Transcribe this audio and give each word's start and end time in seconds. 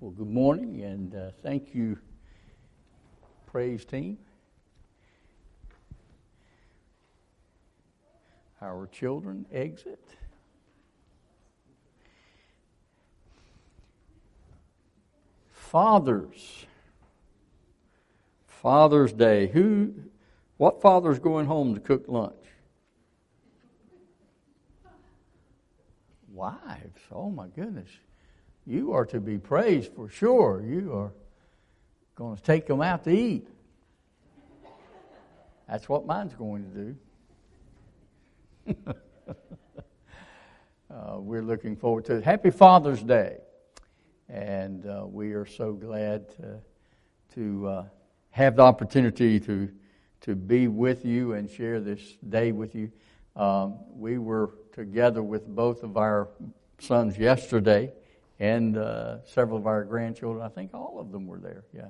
Well, 0.00 0.12
good 0.12 0.30
morning 0.30 0.80
and 0.82 1.12
uh, 1.12 1.30
thank 1.42 1.74
you, 1.74 1.98
praise 3.46 3.84
team. 3.84 4.16
Our 8.62 8.86
children 8.92 9.44
exit. 9.52 9.98
Fathers. 15.50 16.64
Father's 18.46 19.12
Day. 19.12 19.48
Who, 19.48 19.94
what 20.58 20.80
father's 20.80 21.18
going 21.18 21.46
home 21.46 21.74
to 21.74 21.80
cook 21.80 22.04
lunch? 22.06 22.34
Wives. 26.32 27.00
Oh 27.10 27.30
my 27.30 27.48
goodness 27.48 27.90
you 28.68 28.92
are 28.92 29.06
to 29.06 29.18
be 29.18 29.38
praised 29.38 29.94
for 29.94 30.10
sure. 30.10 30.62
You 30.62 30.92
are 30.92 31.12
going 32.14 32.36
to 32.36 32.42
take 32.42 32.66
them 32.66 32.82
out 32.82 33.04
to 33.04 33.10
eat. 33.10 33.48
That's 35.66 35.88
what 35.88 36.04
mine's 36.04 36.34
going 36.34 36.96
to 38.66 38.74
do. 38.74 38.84
uh, 40.94 41.16
we're 41.18 41.42
looking 41.42 41.76
forward 41.76 42.04
to 42.06 42.16
it. 42.16 42.24
Happy 42.24 42.50
Father's 42.50 43.02
Day. 43.02 43.38
And 44.28 44.84
uh, 44.84 45.06
we 45.06 45.32
are 45.32 45.46
so 45.46 45.72
glad 45.72 46.28
to, 46.36 46.60
to 47.36 47.66
uh, 47.66 47.84
have 48.30 48.56
the 48.56 48.62
opportunity 48.62 49.40
to, 49.40 49.70
to 50.20 50.34
be 50.34 50.68
with 50.68 51.06
you 51.06 51.32
and 51.32 51.48
share 51.48 51.80
this 51.80 52.02
day 52.28 52.52
with 52.52 52.74
you. 52.74 52.92
Um, 53.34 53.78
we 53.90 54.18
were 54.18 54.50
together 54.72 55.22
with 55.22 55.46
both 55.46 55.82
of 55.82 55.96
our 55.96 56.28
sons 56.78 57.16
yesterday 57.16 57.92
and 58.40 58.76
uh, 58.76 59.24
several 59.24 59.58
of 59.58 59.66
our 59.66 59.84
grandchildren. 59.84 60.44
I 60.44 60.48
think 60.48 60.74
all 60.74 60.98
of 61.00 61.10
them 61.12 61.26
were 61.26 61.38
there. 61.38 61.64
Yeah, 61.74 61.88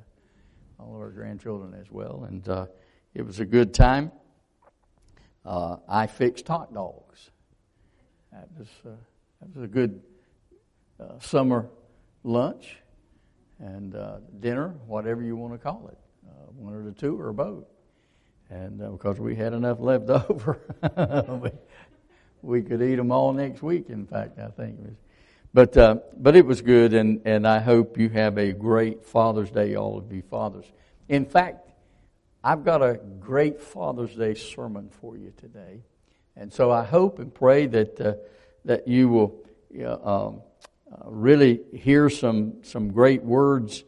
all 0.78 0.94
of 0.94 1.00
our 1.00 1.10
grandchildren 1.10 1.74
as 1.78 1.90
well, 1.90 2.26
and 2.28 2.48
uh, 2.48 2.66
it 3.14 3.22
was 3.22 3.40
a 3.40 3.44
good 3.44 3.74
time. 3.74 4.12
Uh, 5.44 5.76
I 5.88 6.06
fixed 6.06 6.48
hot 6.48 6.72
dogs. 6.72 7.30
That 8.32 8.48
was 8.58 8.68
uh, 8.86 8.90
that 9.40 9.54
was 9.54 9.64
a 9.64 9.68
good 9.68 10.02
uh, 11.00 11.18
summer 11.20 11.68
lunch 12.24 12.76
and 13.58 13.94
uh, 13.94 14.18
dinner, 14.40 14.74
whatever 14.86 15.22
you 15.22 15.36
want 15.36 15.52
to 15.52 15.58
call 15.58 15.88
it, 15.88 15.98
one 16.54 16.74
or 16.74 16.84
the 16.84 16.92
two 16.92 17.20
or 17.20 17.32
both. 17.32 17.64
And 18.50 18.78
because 18.78 19.18
we 19.18 19.34
had 19.34 19.52
enough 19.52 19.78
left 19.80 20.08
over, 20.30 20.60
we, 21.42 21.50
we 22.42 22.62
could 22.62 22.80
eat 22.82 22.94
them 22.96 23.10
all 23.10 23.32
next 23.32 23.62
week. 23.62 23.90
In 23.90 24.06
fact, 24.06 24.38
I 24.38 24.48
think 24.48 24.78
it 24.78 24.86
was 24.86 24.96
but, 25.54 25.76
uh, 25.76 25.96
but 26.16 26.36
it 26.36 26.44
was 26.44 26.60
good, 26.60 26.92
and, 26.92 27.22
and 27.24 27.46
I 27.46 27.58
hope 27.58 27.98
you 27.98 28.08
have 28.10 28.38
a 28.38 28.52
great 28.52 29.04
Father's 29.04 29.50
Day, 29.50 29.74
all 29.74 29.98
of 29.98 30.12
you 30.12 30.22
fathers. 30.22 30.66
In 31.08 31.24
fact, 31.24 31.70
I've 32.44 32.64
got 32.64 32.82
a 32.82 33.00
great 33.18 33.60
Father's 33.60 34.14
Day 34.14 34.34
sermon 34.34 34.90
for 35.00 35.16
you 35.16 35.32
today. 35.36 35.82
And 36.36 36.52
so 36.52 36.70
I 36.70 36.84
hope 36.84 37.18
and 37.18 37.34
pray 37.34 37.66
that, 37.66 38.00
uh, 38.00 38.14
that 38.64 38.86
you 38.86 39.08
will 39.08 39.44
um, 40.04 40.42
uh, 40.90 41.10
really 41.10 41.60
hear 41.74 42.08
some, 42.08 42.62
some 42.62 42.92
great 42.92 43.22
words, 43.24 43.84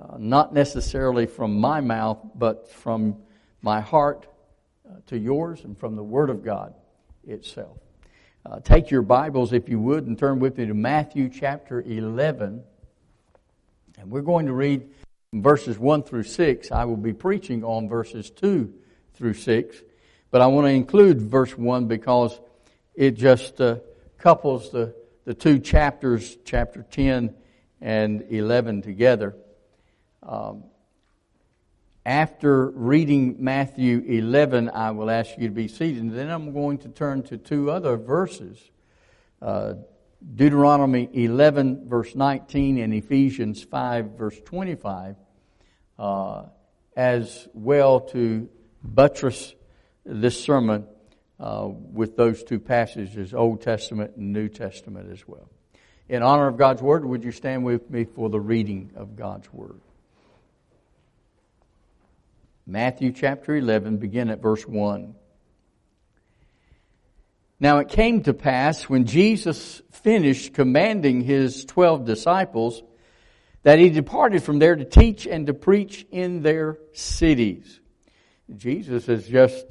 uh, 0.00 0.16
not 0.18 0.54
necessarily 0.54 1.26
from 1.26 1.60
my 1.60 1.80
mouth, 1.80 2.18
but 2.34 2.70
from 2.70 3.18
my 3.60 3.80
heart 3.80 4.26
uh, 4.88 4.94
to 5.06 5.18
yours 5.18 5.64
and 5.64 5.78
from 5.78 5.94
the 5.96 6.02
Word 6.02 6.30
of 6.30 6.42
God 6.42 6.74
itself. 7.24 7.76
Uh, 8.44 8.58
take 8.58 8.90
your 8.90 9.02
Bibles, 9.02 9.52
if 9.52 9.68
you 9.68 9.78
would, 9.78 10.08
and 10.08 10.18
turn 10.18 10.40
with 10.40 10.58
me 10.58 10.66
to 10.66 10.74
Matthew 10.74 11.28
chapter 11.28 11.80
11. 11.80 12.64
And 13.98 14.10
we're 14.10 14.22
going 14.22 14.46
to 14.46 14.52
read 14.52 14.88
verses 15.32 15.78
1 15.78 16.02
through 16.02 16.24
6. 16.24 16.72
I 16.72 16.84
will 16.84 16.96
be 16.96 17.12
preaching 17.12 17.62
on 17.62 17.88
verses 17.88 18.30
2 18.30 18.74
through 19.14 19.34
6. 19.34 19.76
But 20.32 20.40
I 20.40 20.48
want 20.48 20.66
to 20.66 20.72
include 20.72 21.22
verse 21.22 21.56
1 21.56 21.86
because 21.86 22.40
it 22.96 23.12
just 23.12 23.60
uh, 23.60 23.76
couples 24.18 24.72
the, 24.72 24.92
the 25.24 25.34
two 25.34 25.60
chapters, 25.60 26.36
chapter 26.44 26.84
10 26.90 27.32
and 27.80 28.24
11, 28.28 28.82
together. 28.82 29.36
Um, 30.20 30.64
after 32.04 32.70
reading 32.70 33.36
Matthew 33.38 34.00
11, 34.00 34.70
I 34.70 34.90
will 34.90 35.10
ask 35.10 35.38
you 35.38 35.48
to 35.48 35.54
be 35.54 35.68
seated. 35.68 36.02
And 36.02 36.12
then 36.12 36.30
I'm 36.30 36.52
going 36.52 36.78
to 36.78 36.88
turn 36.88 37.22
to 37.24 37.36
two 37.36 37.70
other 37.70 37.96
verses 37.96 38.58
uh, 39.40 39.74
Deuteronomy 40.34 41.08
11, 41.12 41.88
verse 41.88 42.14
19, 42.14 42.78
and 42.78 42.94
Ephesians 42.94 43.62
5, 43.64 44.10
verse 44.16 44.40
25, 44.44 45.16
uh, 45.98 46.44
as 46.96 47.48
well 47.52 48.00
to 48.00 48.48
buttress 48.84 49.54
this 50.04 50.42
sermon 50.42 50.86
uh, 51.40 51.68
with 51.68 52.16
those 52.16 52.44
two 52.44 52.60
passages, 52.60 53.34
Old 53.34 53.62
Testament 53.62 54.12
and 54.16 54.32
New 54.32 54.48
Testament 54.48 55.10
as 55.10 55.26
well. 55.26 55.48
In 56.08 56.22
honor 56.22 56.46
of 56.46 56.56
God's 56.56 56.82
Word, 56.82 57.04
would 57.04 57.24
you 57.24 57.32
stand 57.32 57.64
with 57.64 57.90
me 57.90 58.04
for 58.04 58.28
the 58.28 58.40
reading 58.40 58.92
of 58.94 59.16
God's 59.16 59.52
Word? 59.52 59.80
Matthew 62.66 63.10
chapter 63.10 63.56
11, 63.56 63.96
begin 63.96 64.30
at 64.30 64.40
verse 64.40 64.64
1. 64.64 65.16
Now 67.58 67.78
it 67.78 67.88
came 67.88 68.22
to 68.22 68.34
pass 68.34 68.88
when 68.88 69.04
Jesus 69.04 69.82
finished 69.90 70.54
commanding 70.54 71.22
his 71.22 71.64
twelve 71.64 72.04
disciples 72.04 72.82
that 73.62 73.78
he 73.78 73.90
departed 73.90 74.42
from 74.42 74.58
there 74.58 74.76
to 74.76 74.84
teach 74.84 75.26
and 75.26 75.46
to 75.46 75.54
preach 75.54 76.06
in 76.10 76.42
their 76.42 76.78
cities. 76.92 77.80
Jesus 78.56 79.06
has 79.06 79.26
just 79.26 79.66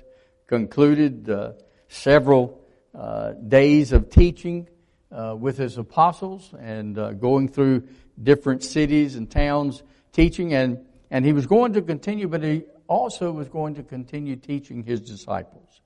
concluded 0.48 1.30
uh, 1.30 1.54
several 1.88 2.62
uh, 2.94 3.32
days 3.32 3.94
of 3.94 4.10
teaching 4.10 4.68
uh, 5.12 5.36
with 5.38 5.58
his 5.58 5.78
apostles 5.78 6.54
and 6.60 6.98
uh, 6.98 7.12
going 7.14 7.48
through 7.48 7.88
different 8.22 8.64
cities 8.64 9.16
and 9.16 9.30
towns 9.30 9.82
teaching 10.12 10.54
and 10.54 10.86
and 11.12 11.26
he 11.26 11.34
was 11.34 11.46
going 11.46 11.74
to 11.74 11.82
continue, 11.82 12.30
but 12.30 12.42
he 12.42 12.64
also 12.92 13.32
was 13.32 13.48
going 13.48 13.76
to 13.76 13.84
continue 13.84 14.36
teaching 14.36 14.84
his 14.84 15.00
disciples. 15.00 15.80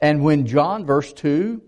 And 0.00 0.22
when 0.22 0.46
John, 0.46 0.86
verse 0.86 1.12
2, 1.12 1.60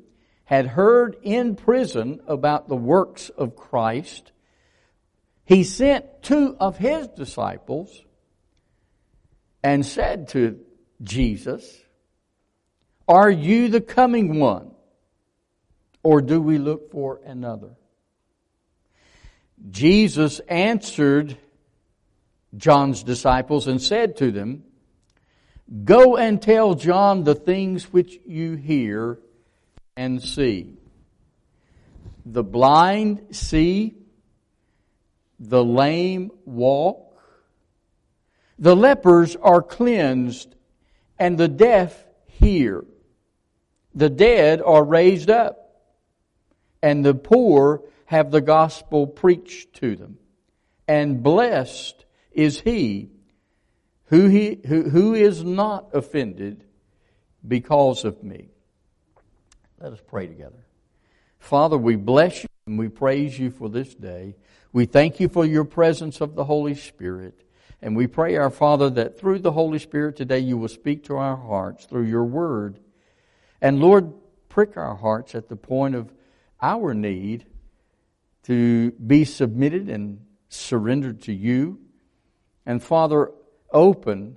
had 0.45 0.65
heard 0.65 1.17
in 1.23 1.57
prison 1.57 2.21
about 2.29 2.69
the 2.69 2.77
works 2.77 3.31
of 3.31 3.57
Christ, 3.57 4.31
he 5.45 5.65
sent 5.65 6.23
two 6.23 6.57
of 6.61 6.79
his 6.79 7.09
disciples 7.09 8.01
and 9.65 9.85
said 9.85 10.29
to 10.29 10.61
Jesus, 11.03 11.77
Are 13.09 13.31
you 13.31 13.69
the 13.69 13.81
coming 13.81 14.39
one? 14.39 14.71
Or 16.05 16.23
do 16.23 16.41
we 16.41 16.59
look 16.59 16.93
for 16.93 17.21
another? 17.27 17.71
Jesus 19.69 20.39
answered 20.49 21.37
John's 22.57 23.03
disciples 23.03 23.67
and 23.67 23.81
said 23.81 24.17
to 24.19 24.31
them, 24.31 24.65
Go 25.85 26.17
and 26.17 26.41
tell 26.41 26.75
John 26.75 27.25
the 27.25 27.35
things 27.35 27.93
which 27.93 28.19
you 28.27 28.55
hear 28.55 29.19
and 29.97 30.23
see. 30.23 30.75
The 32.25 32.43
blind 32.43 33.37
see, 33.37 33.95
the 35.39 35.65
lame 35.65 36.31
walk, 36.47 37.05
the 38.59 38.75
lepers 38.75 39.37
are 39.37 39.63
cleansed, 39.63 40.55
and 41.19 41.39
the 41.39 41.49
deaf 41.49 42.05
hear. 42.27 42.85
The 43.95 44.11
dead 44.11 44.63
are 44.63 44.85
raised 44.85 45.31
up, 45.31 45.83
and 46.83 47.05
the 47.05 47.15
poor 47.15 47.83
have 48.07 48.31
the 48.31 48.41
gospel 48.41 49.07
preached 49.07 49.75
to 49.75 49.97
them. 49.97 50.19
And 50.87 51.23
blessed 51.23 52.05
is 52.39 52.61
he 52.61 53.11
who, 54.05 54.29
he, 54.29 54.61
who, 54.65 54.89
who 54.89 55.13
is 55.13 55.43
not 55.43 55.89
offended 55.93 56.63
because 57.47 58.05
of 58.05 58.23
me. 58.23 58.51
Let 59.81 59.93
us 59.93 59.99
pray 60.07 60.29
together. 60.29 60.65
Father, 61.41 61.77
we 61.77 61.97
bless 61.97 62.45
you 62.45 62.49
and 62.69 62.79
we 62.79 62.89
praise 62.89 63.37
you 63.37 63.51
for 63.51 63.69
this 63.69 63.93
day. 63.93 64.37
We 64.73 64.87
thank 64.87 65.19
you 65.19 65.29
for 65.29 65.45
your 65.45 65.65
presence 65.65 66.21
of 66.21 66.37
the 66.37 66.45
Holy 66.45 66.77
Spirit. 66.77 67.43
And 67.83 67.97
we 67.97 68.07
pray, 68.07 68.37
our 68.37 68.51
Father, 68.51 68.89
that 68.91 69.19
through 69.19 69.41
the 69.41 69.53
Holy 69.53 69.81
Spirit 69.81 70.15
today 70.15 70.39
you 70.39 70.57
will 70.57 70.69
speak 70.69 71.05
to 71.05 71.17
our 71.17 71.37
hearts 71.37 71.87
through 71.87 72.05
your 72.05 72.25
word. 72.25 72.79
And 73.61 73.81
Lord, 73.81 74.13
prick 74.49 74.77
our 74.77 74.95
hearts 74.95 75.35
at 75.35 75.49
the 75.49 75.57
point 75.57 75.97
of 75.97 76.13
our 76.63 76.95
need 76.95 77.47
to 78.45 78.93
be 78.93 79.25
submitted 79.25 79.89
and 79.89 80.21
surrendered 80.49 81.23
to 81.23 81.33
you. 81.33 81.81
And 82.69 82.83
Father, 82.83 83.33
open 83.73 84.37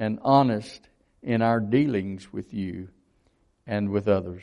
and 0.00 0.18
honest 0.22 0.88
in 1.22 1.42
our 1.42 1.60
dealings 1.60 2.32
with 2.32 2.52
you 2.52 2.88
and 3.68 3.90
with 3.90 4.08
others. 4.08 4.42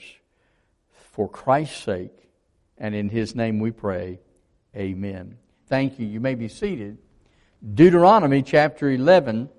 For 1.12 1.28
Christ's 1.28 1.84
sake, 1.84 2.30
and 2.78 2.96
in 2.96 3.10
His 3.10 3.36
name 3.36 3.60
we 3.60 3.72
pray, 3.72 4.22
Amen. 4.74 5.38
Thank 5.68 6.00
you. 6.00 6.08
You 6.08 6.22
may 6.22 6.36
be 6.36 6.48
seated. 6.48 6.98
Deuteronomy 7.74 8.42
chapter 8.42 8.90
11. 8.90 9.50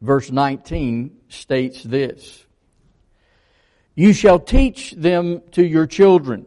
Verse 0.00 0.28
19 0.28 1.20
states 1.28 1.84
this 1.84 2.44
You 3.94 4.12
shall 4.12 4.40
teach 4.40 4.90
them 4.92 5.40
to 5.52 5.64
your 5.64 5.86
children, 5.86 6.46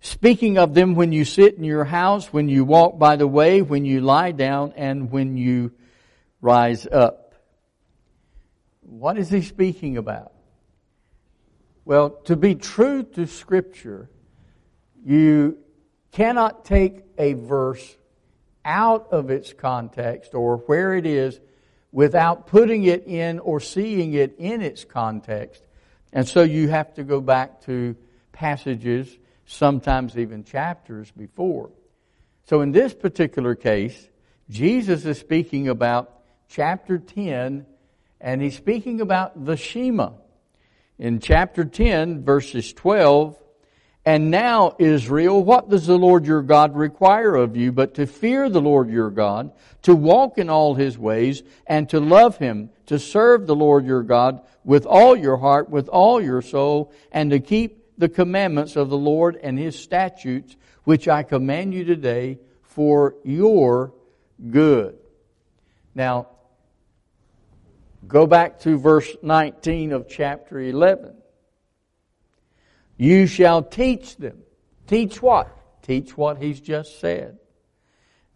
speaking 0.00 0.58
of 0.58 0.74
them 0.74 0.94
when 0.94 1.12
you 1.12 1.24
sit 1.24 1.54
in 1.54 1.64
your 1.64 1.84
house, 1.84 2.32
when 2.32 2.48
you 2.48 2.64
walk 2.64 2.98
by 2.98 3.16
the 3.16 3.26
way, 3.26 3.62
when 3.62 3.84
you 3.84 4.00
lie 4.00 4.32
down, 4.32 4.72
and 4.76 5.10
when 5.10 5.36
you 5.36 5.72
rise 6.40 6.86
up. 6.86 7.34
What 8.82 9.18
is 9.18 9.28
he 9.30 9.42
speaking 9.42 9.96
about? 9.96 10.32
Well, 11.84 12.10
to 12.24 12.36
be 12.36 12.54
true 12.54 13.02
to 13.02 13.26
Scripture, 13.26 14.10
you 15.04 15.58
cannot 16.12 16.64
take 16.64 17.02
a 17.16 17.32
verse 17.34 17.96
out 18.64 19.08
of 19.10 19.30
its 19.30 19.52
context 19.52 20.34
or 20.34 20.58
where 20.58 20.94
it 20.94 21.06
is 21.06 21.40
without 21.92 22.46
putting 22.46 22.84
it 22.84 23.06
in 23.06 23.38
or 23.38 23.60
seeing 23.60 24.12
it 24.12 24.34
in 24.38 24.60
its 24.60 24.84
context. 24.84 25.62
And 26.12 26.28
so 26.28 26.42
you 26.42 26.68
have 26.68 26.94
to 26.94 27.04
go 27.04 27.20
back 27.20 27.62
to 27.62 27.96
passages, 28.32 29.16
sometimes 29.48 30.16
even 30.16 30.44
chapters 30.44 31.10
before. 31.10 31.70
So 32.44 32.60
in 32.60 32.70
this 32.70 32.94
particular 32.94 33.54
case, 33.54 34.08
Jesus 34.48 35.04
is 35.04 35.18
speaking 35.18 35.68
about 35.68 36.12
chapter 36.48 36.98
10, 36.98 37.66
and 38.20 38.42
he's 38.42 38.56
speaking 38.56 39.00
about 39.00 39.44
the 39.44 39.56
Shema 39.56 40.10
in 40.98 41.20
chapter 41.20 41.64
10, 41.64 42.24
verses 42.24 42.72
12, 42.72 43.36
and 44.04 44.30
now, 44.30 44.74
Israel, 44.78 45.44
what 45.44 45.68
does 45.68 45.86
the 45.86 45.98
Lord 45.98 46.24
your 46.24 46.40
God 46.40 46.74
require 46.74 47.34
of 47.34 47.56
you 47.56 47.72
but 47.72 47.94
to 47.94 48.06
fear 48.06 48.48
the 48.48 48.60
Lord 48.60 48.88
your 48.88 49.10
God, 49.10 49.52
to 49.82 49.94
walk 49.94 50.38
in 50.38 50.48
all 50.48 50.74
his 50.74 50.96
ways, 50.96 51.42
and 51.66 51.88
to 51.90 52.00
love 52.00 52.38
him, 52.38 52.70
to 52.86 52.98
serve 52.98 53.46
the 53.46 53.54
Lord 53.54 53.84
your 53.84 54.02
God 54.02 54.40
with 54.64 54.86
all 54.86 55.14
your 55.14 55.36
heart, 55.36 55.68
with 55.68 55.88
all 55.88 56.22
your 56.22 56.40
soul, 56.40 56.90
and 57.12 57.30
to 57.32 57.38
keep 57.38 57.77
the 57.98 58.08
commandments 58.08 58.76
of 58.76 58.88
the 58.88 58.96
Lord 58.96 59.36
and 59.42 59.58
his 59.58 59.78
statutes, 59.78 60.56
which 60.84 61.08
I 61.08 61.22
command 61.22 61.74
you 61.74 61.84
today 61.84 62.38
for 62.62 63.16
your 63.24 63.92
good. 64.50 64.96
Now, 65.94 66.28
Go 68.08 68.26
back 68.26 68.60
to 68.60 68.78
verse 68.78 69.16
19 69.22 69.92
of 69.92 70.08
chapter 70.08 70.58
11. 70.58 71.14
You 72.96 73.26
shall 73.26 73.62
teach 73.62 74.16
them. 74.16 74.38
Teach 74.86 75.20
what? 75.20 75.54
Teach 75.82 76.16
what 76.16 76.38
he's 76.38 76.60
just 76.60 77.00
said. 77.00 77.38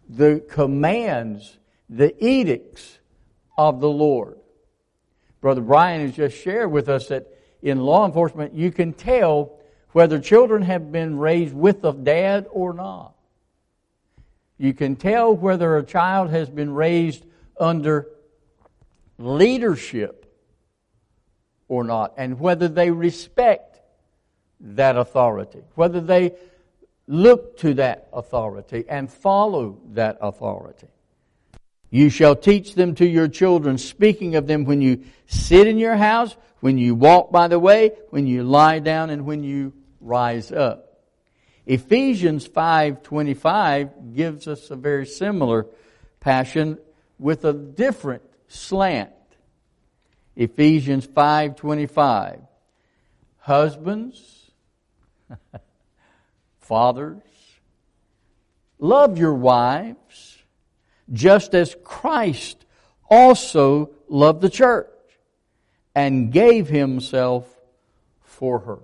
The 0.09 0.45
commands, 0.51 1.59
the 1.89 2.15
edicts 2.23 2.99
of 3.57 3.81
the 3.81 3.89
Lord. 3.89 4.39
Brother 5.41 5.63
Brian 5.63 6.03
has 6.03 6.15
just 6.15 6.37
shared 6.37 6.71
with 6.71 6.89
us 6.89 7.09
that 7.09 7.27
in 7.63 7.81
law 7.81 8.05
enforcement, 8.05 8.55
you 8.55 8.71
can 8.71 8.93
tell 8.93 9.59
whether 9.93 10.19
children 10.19 10.63
have 10.63 10.91
been 10.91 11.19
raised 11.19 11.55
with 11.55 11.85
a 11.85 11.93
dad 11.93 12.47
or 12.51 12.73
not. 12.73 13.15
You 14.59 14.73
can 14.75 14.97
tell 14.97 15.35
whether 15.35 15.77
a 15.77 15.83
child 15.83 16.31
has 16.31 16.49
been 16.49 16.73
raised 16.73 17.25
under 17.59 18.09
leadership 19.19 20.19
or 21.69 21.85
not, 21.85 22.15
and 22.17 22.39
whether 22.39 22.69
they 22.69 22.91
respect 22.91 23.81
that 24.61 24.97
authority, 24.97 25.63
whether 25.75 26.01
they 26.01 26.33
look 27.07 27.59
to 27.59 27.75
that 27.75 28.09
authority 28.13 28.85
and 28.89 29.11
follow 29.11 29.79
that 29.93 30.19
authority. 30.21 30.89
You 31.93 32.09
shall 32.09 32.35
teach 32.35 32.75
them 32.75 32.95
to 32.95 33.07
your 33.07 33.29
children, 33.29 33.77
speaking 33.77 34.35
of 34.37 34.47
them 34.47 34.65
when 34.65 34.81
you 34.81 35.05
sit 35.27 35.67
in 35.67 35.77
your 35.77 35.95
house, 35.95 36.35
when 36.61 36.79
you 36.79 36.95
walk 36.95 37.31
by 37.31 37.49
the 37.49 37.59
way, 37.59 37.93
when 38.09 38.27
you 38.27 38.45
lie 38.45 38.79
down, 38.79 39.11
and 39.11 39.27
when 39.27 39.45
you 39.45 39.75
rise 40.01 40.51
up. 40.51 41.03
Ephesians 41.67 42.49
5:25 42.49 44.15
gives 44.15 44.49
us 44.49 44.71
a 44.71 44.77
very 44.77 45.05
similar 45.05 45.67
passion 46.19 46.79
with 47.19 47.45
a 47.45 47.53
different 47.53 48.23
slant. 48.49 49.11
Ephesians 50.35 51.07
5:25. 51.07 52.41
Husbands, 53.37 54.51
fathers, 56.59 57.21
love 58.79 59.19
your 59.19 59.35
wives 59.35 60.32
just 61.13 61.55
as 61.55 61.77
Christ 61.85 62.65
also 63.09 63.91
loved 64.09 64.41
the 64.41 64.51
church 64.51 64.89
and 65.95 66.33
gave 66.33 66.69
himself 66.69 67.47
for 68.23 68.59
her. 68.61 68.79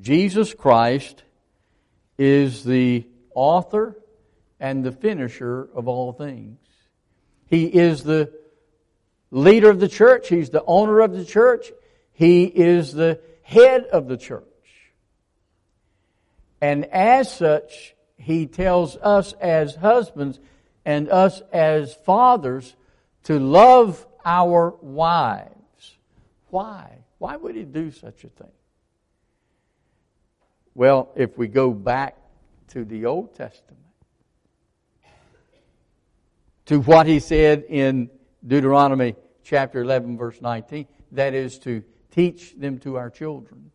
Jesus 0.00 0.54
Christ 0.54 1.24
is 2.16 2.64
the 2.64 3.06
author 3.34 3.98
and 4.60 4.84
the 4.84 4.92
finisher 4.92 5.68
of 5.74 5.88
all 5.88 6.12
things. 6.12 6.58
He 7.46 7.66
is 7.66 8.04
the 8.04 8.32
leader 9.30 9.68
of 9.68 9.80
the 9.80 9.88
church. 9.88 10.28
He's 10.28 10.50
the 10.50 10.64
owner 10.64 11.00
of 11.00 11.12
the 11.12 11.24
church. 11.24 11.72
He 12.12 12.44
is 12.44 12.92
the 12.92 13.20
head 13.42 13.84
of 13.86 14.06
the 14.06 14.16
church. 14.16 14.44
And 16.60 16.84
as 16.86 17.34
such, 17.34 17.94
he 18.16 18.46
tells 18.46 18.96
us 18.96 19.32
as 19.34 19.74
husbands 19.74 20.38
and 20.84 21.08
us 21.08 21.40
as 21.52 21.94
fathers 21.94 22.74
to 23.24 23.38
love 23.38 24.06
our 24.24 24.74
wives. 24.80 25.96
Why? 26.50 26.98
Why 27.18 27.36
would 27.36 27.54
he 27.54 27.64
do 27.64 27.90
such 27.90 28.24
a 28.24 28.28
thing? 28.28 28.50
Well, 30.74 31.10
if 31.14 31.36
we 31.38 31.48
go 31.48 31.70
back 31.70 32.16
to 32.68 32.84
the 32.84 33.06
Old 33.06 33.34
Testament, 33.34 33.78
to 36.66 36.80
what 36.80 37.06
he 37.06 37.20
said 37.20 37.64
in 37.68 38.08
Deuteronomy 38.46 39.14
chapter 39.44 39.82
11, 39.82 40.16
verse 40.16 40.40
19. 40.40 40.86
That 41.12 41.34
is 41.34 41.58
to 41.60 41.82
teach 42.10 42.54
them 42.54 42.78
to 42.80 42.96
our 42.96 43.10
children. 43.10 43.70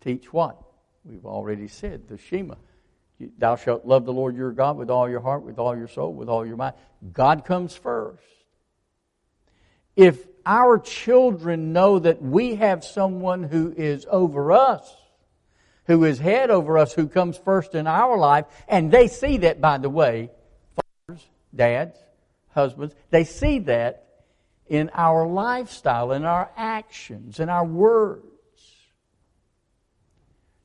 Teach 0.00 0.32
what? 0.32 0.60
We've 1.04 1.26
already 1.26 1.68
said 1.68 2.08
the 2.08 2.18
Shema. 2.18 2.54
Thou 3.38 3.56
shalt 3.56 3.86
love 3.86 4.04
the 4.04 4.12
Lord 4.12 4.36
your 4.36 4.52
God 4.52 4.76
with 4.76 4.90
all 4.90 5.08
your 5.08 5.20
heart, 5.20 5.42
with 5.42 5.58
all 5.58 5.76
your 5.76 5.88
soul, 5.88 6.12
with 6.12 6.28
all 6.28 6.44
your 6.44 6.56
mind. 6.56 6.74
God 7.12 7.44
comes 7.44 7.74
first. 7.74 8.22
If 9.94 10.26
our 10.44 10.78
children 10.78 11.72
know 11.72 11.98
that 11.98 12.20
we 12.20 12.56
have 12.56 12.84
someone 12.84 13.42
who 13.42 13.72
is 13.76 14.06
over 14.10 14.52
us, 14.52 14.94
who 15.86 16.04
is 16.04 16.18
head 16.18 16.50
over 16.50 16.76
us, 16.76 16.92
who 16.92 17.08
comes 17.08 17.38
first 17.38 17.74
in 17.74 17.86
our 17.86 18.18
life, 18.18 18.44
and 18.68 18.90
they 18.90 19.08
see 19.08 19.38
that, 19.38 19.60
by 19.60 19.78
the 19.78 19.88
way, 19.88 20.30
fathers, 20.74 21.24
dads, 21.54 21.98
husbands, 22.50 22.94
they 23.10 23.24
see 23.24 23.60
that 23.60 24.04
in 24.66 24.90
our 24.92 25.26
lifestyle, 25.26 26.12
in 26.12 26.24
our 26.24 26.50
actions, 26.56 27.40
in 27.40 27.48
our 27.48 27.64
words. 27.64 28.26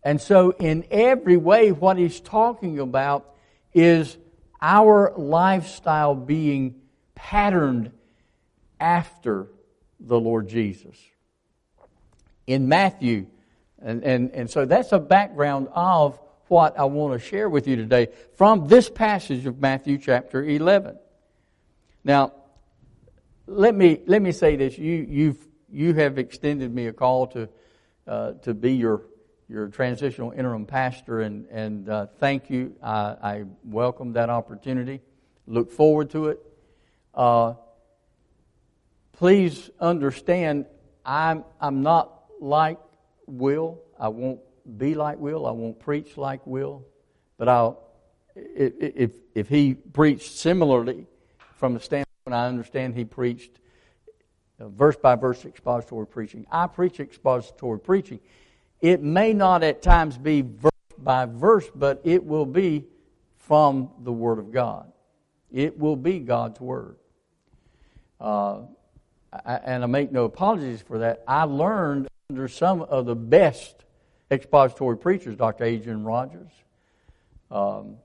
And 0.04 0.20
so, 0.20 0.52
in 0.52 0.86
every 0.90 1.38
way, 1.38 1.72
what 1.72 1.98
he's 1.98 2.20
talking 2.20 2.80
about 2.80 3.36
is 3.74 4.18
our 4.62 5.14
lifestyle 5.16 6.16
being 6.16 6.76
patterned 7.16 7.92
after 8.80 9.48
the 10.00 10.20
Lord 10.20 10.50
Jesus. 10.50 10.98
In 12.48 12.68
Matthew, 12.68 13.28
and, 13.80 14.04
and, 14.04 14.32
and 14.32 14.50
so 14.50 14.66
that's 14.66 14.92
a 14.92 15.00
background 15.00 15.68
of 15.74 16.20
what 16.48 16.78
I 16.78 16.84
want 16.86 17.20
to 17.20 17.26
share 17.26 17.50
with 17.50 17.68
you 17.68 17.76
today 17.76 18.10
from 18.36 18.68
this 18.68 18.90
passage 18.90 19.46
of 19.46 19.60
Matthew 19.60 19.98
chapter 19.98 20.44
11. 20.44 20.98
Now, 22.04 22.34
let 23.48 23.74
me, 23.76 24.02
let 24.06 24.22
me 24.22 24.32
say 24.32 24.56
this. 24.56 24.78
You, 24.78 25.06
you've, 25.08 25.48
you 25.72 25.94
have 25.94 26.18
extended 26.18 26.74
me 26.74 26.88
a 26.88 26.94
call 26.94 27.28
to, 27.28 27.50
uh, 28.08 28.34
to 28.44 28.54
be 28.54 28.74
your, 28.74 29.04
your 29.52 29.68
transitional 29.68 30.32
interim 30.32 30.66
pastor, 30.66 31.22
and, 31.22 31.46
and 31.48 31.90
uh, 31.90 32.08
thank 32.20 32.50
you. 32.50 32.74
I, 32.82 32.94
I, 33.22 33.44
welcome 33.66 34.14
that 34.14 34.30
opportunity. 34.30 35.02
Look 35.46 35.72
forward 35.72 36.10
to 36.12 36.30
it. 36.30 36.40
Uh, 37.14 37.56
please 39.12 39.70
understand, 39.80 40.68
I'm, 41.06 41.44
I'm 41.60 41.82
not 41.82 42.24
like 42.40 42.80
Will. 43.28 43.82
I 44.00 44.08
won't 44.08 44.40
be 44.78 44.96
like 44.96 45.18
Will. 45.18 45.46
I 45.46 45.52
won't 45.52 45.80
preach 45.80 46.16
like 46.18 46.48
Will. 46.48 46.86
But 47.38 47.50
I'll, 47.50 47.84
if, 48.36 49.12
if 49.36 49.50
he 49.50 49.74
preached 49.74 50.32
similarly 50.32 51.08
from 51.58 51.74
the 51.74 51.82
standpoint 51.82 52.08
I 52.28 52.48
understand 52.48 52.96
he 52.96 53.04
preached 53.04 53.60
verse 54.60 54.96
by 54.96 55.16
verse 55.16 55.44
expository 55.44 56.08
preaching. 56.08 56.46
I 56.50 56.68
preach 56.68 57.02
expository 57.02 57.80
preaching. 57.80 58.22
It 58.82 59.02
may 59.04 59.34
not 59.34 59.64
at 59.64 59.82
times 59.82 60.18
be 60.18 60.42
verse 60.42 60.72
by 60.98 61.26
verse, 61.26 61.70
but 61.74 62.02
it 62.04 62.26
will 62.26 62.46
be 62.46 62.86
from 63.38 63.90
the 64.04 64.12
Word 64.12 64.40
of 64.40 64.52
God. 64.52 64.92
It 65.52 65.78
will 65.78 65.96
be 65.96 66.20
God's 66.20 66.60
Word. 66.60 66.96
Uh, 68.20 68.62
and 69.46 69.84
I 69.84 69.88
make 69.88 70.12
no 70.12 70.26
apologies 70.26 70.82
for 70.82 71.00
that. 71.00 71.24
I 71.28 71.44
learned 71.44 72.08
under 72.30 72.48
some 72.48 72.82
of 72.82 73.06
the 73.06 73.16
best 73.16 73.76
expository 74.30 74.98
preachers, 74.98 75.36
Dr. 75.36 75.64
Adrian 75.64 76.04
Rogers, 76.04 76.52
um, 77.50 77.98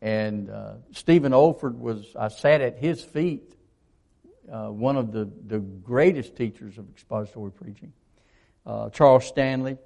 and 0.00 0.48
uh, 0.50 0.74
Stephen 0.92 1.32
Olford 1.32 1.78
was, 1.78 2.16
I 2.18 2.28
sat 2.28 2.62
at 2.62 2.78
his 2.78 3.02
feet, 3.02 3.54
uh, 4.50 4.68
one 4.68 4.96
of 4.96 5.12
the, 5.12 5.30
the 5.46 5.58
greatest 5.58 6.36
teachers 6.36 6.78
of 6.78 6.88
expository 6.90 7.52
preaching. 7.52 7.92
Uh, 8.66 8.90
Charles 8.90 9.26
Stanley, 9.26 9.78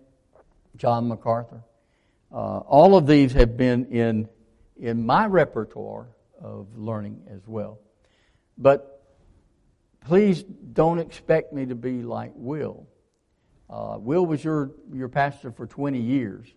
John 0.77 1.09
MacArthur. 1.09 1.63
Uh, 2.33 2.59
all 2.59 2.97
of 2.97 3.07
these 3.07 3.33
have 3.33 3.57
been 3.57 3.87
in, 3.87 4.29
in 4.77 5.07
my 5.07 5.27
repertoire 5.27 6.09
of 6.41 6.67
learning 6.77 7.23
as 7.31 7.47
well. 7.47 7.79
But 8.59 9.03
please 10.05 10.43
don't 10.43 10.99
expect 10.99 11.53
me 11.53 11.67
to 11.67 11.75
be 11.75 12.03
like 12.03 12.33
Will. 12.35 12.87
Uh, 13.71 13.97
Will 13.99 14.27
was 14.27 14.43
your, 14.43 14.73
your 14.93 15.09
pastor 15.09 15.53
for 15.53 15.67
20 15.67 15.99
years. 15.99 16.49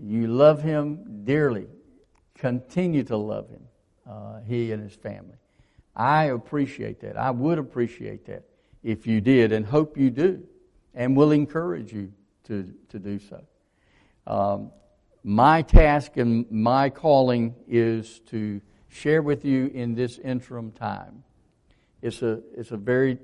You 0.00 0.28
love 0.28 0.62
him 0.62 1.24
dearly. 1.24 1.66
Continue 2.34 3.02
to 3.04 3.16
love 3.16 3.48
him, 3.48 3.62
uh, 4.08 4.40
he 4.46 4.72
and 4.72 4.82
his 4.82 4.94
family. 4.94 5.36
I 5.94 6.24
appreciate 6.24 7.00
that. 7.00 7.16
I 7.16 7.30
would 7.30 7.58
appreciate 7.58 8.26
that 8.26 8.44
if 8.82 9.06
you 9.06 9.22
did, 9.22 9.52
and 9.52 9.64
hope 9.64 9.96
you 9.96 10.10
do, 10.10 10.46
and 10.96 11.14
will 11.16 11.30
encourage 11.30 11.92
you 11.92 12.12
to, 12.44 12.72
to 12.88 12.98
do 12.98 13.20
so. 13.20 13.44
Um, 14.26 14.72
my 15.22 15.62
task 15.62 16.16
and 16.16 16.50
my 16.50 16.88
calling 16.88 17.54
is 17.68 18.20
to 18.30 18.60
share 18.88 19.22
with 19.22 19.44
you 19.44 19.70
in 19.74 19.94
this 19.94 20.18
interim 20.18 20.72
time. 20.72 21.22
It's 22.00 22.22
a, 22.22 22.40
it's 22.56 22.70
a 22.70 22.76
very 22.76 23.18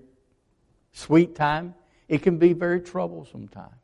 sweet 0.92 1.34
time. 1.34 1.74
It 2.08 2.22
can 2.22 2.38
be 2.38 2.52
very 2.52 2.80
troublesome 2.80 3.48
time. 3.48 3.78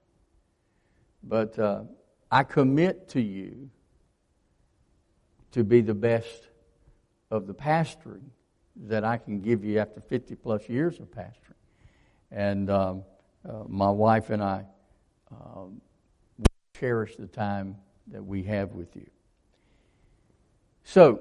But 1.22 1.58
uh, 1.58 1.84
I 2.30 2.42
commit 2.42 3.08
to 3.10 3.20
you 3.20 3.70
to 5.52 5.64
be 5.64 5.80
the 5.80 5.94
best 5.94 6.48
of 7.30 7.46
the 7.46 7.54
pastoring 7.54 8.30
that 8.76 9.04
I 9.04 9.16
can 9.16 9.40
give 9.40 9.64
you 9.64 9.78
after 9.78 10.00
50 10.00 10.34
plus 10.36 10.68
years 10.68 11.00
of 11.00 11.10
pastoring. 11.10 11.54
And 12.30 12.70
um, 12.70 13.04
uh, 13.46 13.64
my 13.66 13.90
wife 13.90 14.30
and 14.30 14.42
I 14.42 14.64
um, 15.30 15.80
cherish 16.78 17.16
the 17.16 17.26
time 17.26 17.76
that 18.08 18.24
we 18.24 18.44
have 18.44 18.72
with 18.72 18.94
you. 18.96 19.08
So, 20.84 21.20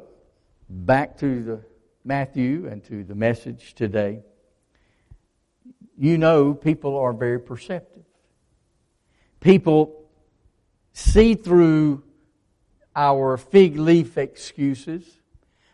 back 0.69 1.17
to 1.17 1.43
the 1.43 1.61
Matthew 2.07 2.67
and 2.67 2.83
to 2.85 3.03
the 3.03 3.15
message 3.15 3.73
today. 3.73 4.21
You 5.97 6.17
know, 6.17 6.53
people 6.53 6.97
are 6.97 7.11
very 7.11 7.39
perceptive. 7.39 8.05
People 9.41 10.09
see 10.93 11.35
through 11.35 12.03
our 12.95 13.35
fig 13.35 13.77
leaf 13.77 14.17
excuses. 14.17 15.03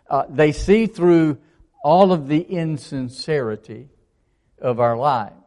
Uh, 0.09 0.23
they 0.27 0.51
see 0.51 0.88
through 0.88 1.38
all 1.83 2.12
of 2.12 2.27
the 2.27 2.41
insincerity 2.41 3.89
of 4.59 4.79
our 4.79 4.97
lives. 4.97 5.42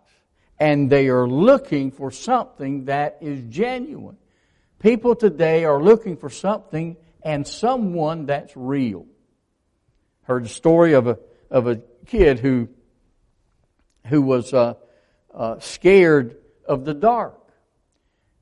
And 0.59 0.89
they 0.89 1.09
are 1.09 1.29
looking 1.29 1.91
for 1.91 2.11
something 2.11 2.87
that 2.87 3.19
is 3.21 3.43
genuine. 3.49 4.17
People 4.79 5.15
today 5.15 5.65
are 5.65 5.83
looking 5.83 6.17
for 6.17 6.31
something 6.31 6.97
and 7.23 7.47
someone 7.47 8.27
that's 8.27 8.57
real. 8.57 9.07
Heard 10.23 10.45
the 10.45 10.49
story 10.49 10.95
of 10.95 11.07
a, 11.07 11.19
of 11.51 11.67
a 11.67 11.77
kid 12.07 12.39
who, 12.39 12.69
who 14.07 14.23
was 14.23 14.55
uh, 14.55 14.75
uh, 15.35 15.59
scared 15.59 16.37
of 16.67 16.85
the 16.85 16.95
dark 16.95 17.47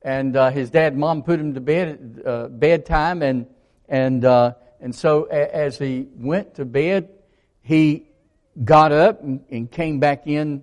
and 0.05 0.37
uh, 0.37 0.51
his 0.51 0.71
dad 0.71 0.93
and 0.93 1.01
mom 1.01 1.23
put 1.23 1.41
him 1.41 1.55
to 1.55 1.61
bed 1.61 1.89
at 2.19 2.27
uh, 2.27 2.49
bedtime 2.49 3.23
and 3.23 3.47
and 3.89 4.25
uh, 4.25 4.53
and 4.81 4.95
so 4.95 5.27
a- 5.31 5.57
as 5.57 5.79
he 5.79 6.07
went 6.15 6.55
to 6.55 6.65
bed 6.65 7.09
he 7.63 8.07
got 8.63 8.93
up 8.93 9.23
and, 9.23 9.43
and, 9.51 9.71
came 9.71 9.99
back 9.99 10.27
in 10.27 10.63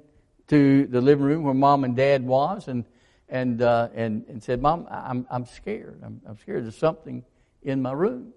to 0.52 0.86
the 0.88 1.02
living 1.02 1.26
room 1.26 1.44
where 1.44 1.54
mom 1.54 1.84
and 1.84 1.96
dad 1.96 2.26
was 2.26 2.68
and 2.68 2.86
and 3.28 3.62
uh, 3.62 3.90
and, 3.94 4.26
and 4.30 4.42
said 4.42 4.62
mom 4.62 4.88
I'm 4.90 5.28
I'm 5.30 5.46
scared 5.46 6.02
I'm, 6.06 6.22
I'm 6.26 6.38
scared 6.38 6.64
there's 6.64 6.78
something 6.78 7.26
in 7.64 7.82
my 7.82 7.92
room 7.92 8.34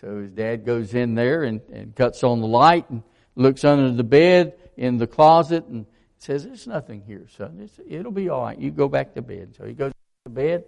so 0.00 0.20
his 0.20 0.30
dad 0.30 0.64
goes 0.64 0.94
in 0.94 1.14
there 1.14 1.44
and, 1.44 1.60
and 1.72 1.94
cuts 1.94 2.24
on 2.24 2.40
the 2.40 2.46
light 2.46 2.88
and 2.90 3.02
looks 3.36 3.64
under 3.64 3.90
the 3.90 4.04
bed 4.04 4.54
in 4.76 4.96
the 4.96 5.06
closet 5.06 5.66
and 5.66 5.84
says, 6.16 6.44
There's 6.44 6.66
nothing 6.66 7.02
here, 7.06 7.26
son. 7.36 7.58
It's, 7.60 7.78
it'll 7.86 8.12
be 8.12 8.28
all 8.28 8.42
right. 8.42 8.58
You 8.58 8.70
go 8.70 8.88
back 8.88 9.14
to 9.14 9.22
bed. 9.22 9.54
So 9.56 9.64
he 9.64 9.74
goes 9.74 9.92
to 10.24 10.30
bed. 10.30 10.64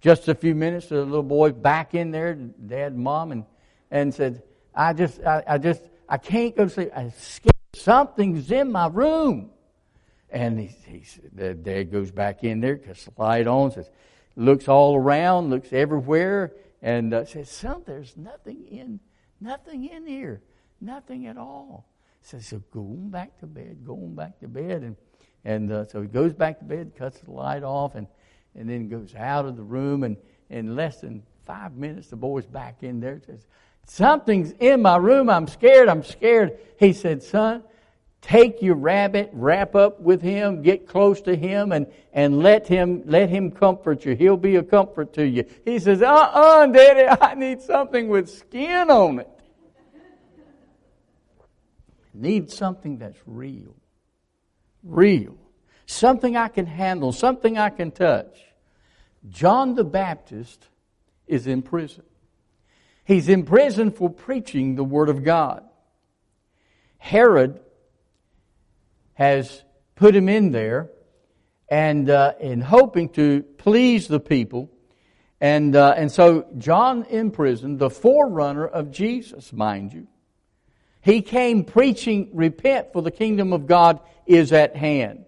Just 0.00 0.28
a 0.28 0.34
few 0.34 0.54
minutes, 0.54 0.88
the 0.88 1.02
little 1.02 1.22
boy 1.22 1.52
back 1.52 1.94
in 1.94 2.10
there, 2.10 2.34
dad 2.34 2.92
and 2.92 3.02
mom, 3.02 3.32
and, 3.32 3.44
and 3.90 4.12
said, 4.12 4.42
I 4.74 4.92
just, 4.92 5.20
I, 5.22 5.42
I 5.48 5.58
just, 5.58 5.82
I 6.08 6.18
can't 6.18 6.54
go 6.54 6.64
to 6.64 6.70
sleep. 6.70 6.90
I'm 6.94 7.10
scared. 7.12 7.52
Something's 7.72 8.50
in 8.52 8.70
my 8.70 8.86
room. 8.86 9.50
And 10.34 10.58
he, 10.58 10.66
he, 10.66 11.04
the 11.32 11.54
dad 11.54 11.92
goes 11.92 12.10
back 12.10 12.42
in 12.42 12.60
there, 12.60 12.76
cuts 12.76 13.04
the 13.04 13.12
light 13.16 13.46
on, 13.46 13.70
says, 13.70 13.88
looks 14.34 14.68
all 14.68 14.96
around, 14.96 15.48
looks 15.48 15.72
everywhere, 15.72 16.52
and 16.82 17.14
uh, 17.14 17.24
says, 17.24 17.48
"Son, 17.48 17.82
there's 17.86 18.16
nothing 18.16 18.66
in, 18.66 18.98
nothing 19.40 19.88
in 19.88 20.06
here, 20.06 20.42
nothing 20.80 21.28
at 21.28 21.38
all." 21.38 21.86
Says, 22.20 22.46
"So 22.46 22.60
go 22.72 22.80
on 22.80 23.10
back 23.10 23.38
to 23.38 23.46
bed, 23.46 23.86
go 23.86 23.94
on 23.94 24.16
back 24.16 24.40
to 24.40 24.48
bed," 24.48 24.82
and 24.82 24.96
and 25.44 25.70
uh, 25.70 25.86
so 25.86 26.02
he 26.02 26.08
goes 26.08 26.32
back 26.32 26.58
to 26.58 26.64
bed, 26.64 26.92
cuts 26.96 27.20
the 27.20 27.30
light 27.30 27.62
off, 27.62 27.94
and 27.94 28.08
and 28.56 28.68
then 28.68 28.88
goes 28.88 29.14
out 29.14 29.46
of 29.46 29.56
the 29.56 29.62
room. 29.62 30.02
And 30.02 30.16
in 30.50 30.74
less 30.74 31.00
than 31.00 31.22
five 31.46 31.76
minutes, 31.76 32.08
the 32.08 32.16
boy's 32.16 32.46
back 32.46 32.82
in 32.82 33.00
there. 33.00 33.20
Says, 33.24 33.46
Something's 33.86 34.52
in 34.60 34.82
my 34.82 34.96
room. 34.96 35.28
I'm 35.28 35.46
scared. 35.46 35.88
I'm 35.88 36.02
scared. 36.02 36.58
He 36.78 36.92
said, 36.92 37.22
Son, 37.22 37.62
take 38.24 38.62
your 38.62 38.74
rabbit, 38.74 39.28
wrap 39.34 39.74
up 39.74 40.00
with 40.00 40.22
him, 40.22 40.62
get 40.62 40.88
close 40.88 41.20
to 41.20 41.36
him, 41.36 41.72
and, 41.72 41.86
and 42.14 42.38
let 42.38 42.66
him 42.66 43.02
let 43.04 43.28
him 43.28 43.50
comfort 43.50 44.06
you. 44.06 44.16
He'll 44.16 44.38
be 44.38 44.56
a 44.56 44.62
comfort 44.62 45.12
to 45.14 45.26
you. 45.26 45.44
He 45.64 45.78
says, 45.78 46.00
Uh-uh, 46.00 46.66
Daddy, 46.68 47.06
I 47.20 47.34
need 47.34 47.60
something 47.60 48.08
with 48.08 48.30
skin 48.30 48.90
on 48.90 49.20
it. 49.20 49.28
Need 52.14 52.50
something 52.50 52.96
that's 52.98 53.18
real. 53.26 53.76
Real. 54.82 55.36
Something 55.84 56.34
I 56.34 56.48
can 56.48 56.64
handle, 56.64 57.12
something 57.12 57.58
I 57.58 57.68
can 57.68 57.90
touch. 57.90 58.38
John 59.28 59.74
the 59.74 59.84
Baptist 59.84 60.66
is 61.26 61.46
in 61.46 61.60
prison. 61.60 62.04
He's 63.04 63.28
in 63.28 63.44
prison 63.44 63.90
for 63.90 64.08
preaching 64.08 64.76
the 64.76 64.84
Word 64.84 65.10
of 65.10 65.24
God. 65.24 65.62
Herod 66.96 67.60
has 69.14 69.62
put 69.94 70.14
him 70.14 70.28
in 70.28 70.50
there 70.50 70.90
and 71.68 72.10
uh, 72.10 72.34
in 72.40 72.60
hoping 72.60 73.08
to 73.10 73.42
please 73.58 74.08
the 74.08 74.20
people. 74.20 74.70
And, 75.40 75.74
uh, 75.76 75.94
and 75.96 76.10
so 76.10 76.46
John 76.58 77.04
in 77.04 77.30
prison, 77.30 77.78
the 77.78 77.90
forerunner 77.90 78.66
of 78.66 78.90
Jesus, 78.90 79.52
mind 79.52 79.92
you, 79.92 80.06
he 81.00 81.20
came 81.20 81.64
preaching, 81.64 82.30
repent 82.32 82.92
for 82.92 83.02
the 83.02 83.10
kingdom 83.10 83.52
of 83.52 83.66
God 83.66 84.00
is 84.26 84.52
at 84.52 84.74
hand. 84.74 85.26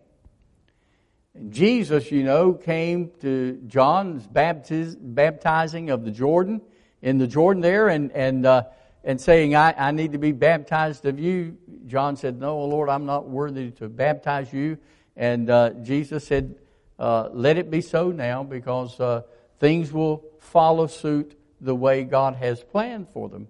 Jesus, 1.50 2.10
you 2.10 2.22
know, 2.22 2.54
came 2.54 3.10
to 3.20 3.60
John's 3.66 4.26
baptiz- 4.26 4.96
baptizing 4.98 5.90
of 5.90 6.02
the 6.02 6.10
Jordan, 6.10 6.62
in 7.02 7.18
the 7.18 7.26
Jordan 7.26 7.60
there, 7.60 7.88
and, 7.88 8.10
and, 8.12 8.46
uh, 8.46 8.62
and 9.06 9.20
saying, 9.20 9.54
I, 9.54 9.72
I 9.78 9.90
need 9.92 10.12
to 10.12 10.18
be 10.18 10.32
baptized 10.32 11.06
of 11.06 11.20
you. 11.20 11.56
John 11.86 12.16
said, 12.16 12.40
No, 12.40 12.58
Lord, 12.64 12.88
I'm 12.88 13.06
not 13.06 13.28
worthy 13.28 13.70
to 13.72 13.88
baptize 13.88 14.52
you. 14.52 14.78
And 15.16 15.48
uh, 15.48 15.70
Jesus 15.82 16.26
said, 16.26 16.56
uh, 16.98 17.28
Let 17.32 17.56
it 17.56 17.70
be 17.70 17.80
so 17.80 18.10
now, 18.10 18.42
because 18.42 18.98
uh, 18.98 19.22
things 19.60 19.92
will 19.92 20.24
follow 20.40 20.88
suit 20.88 21.38
the 21.60 21.74
way 21.74 22.02
God 22.02 22.34
has 22.34 22.62
planned 22.64 23.08
for 23.10 23.28
them. 23.28 23.46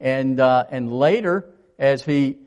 And, 0.00 0.40
uh, 0.40 0.64
and 0.70 0.92
later, 0.92 1.46
as 1.78 2.02
he 2.02 2.38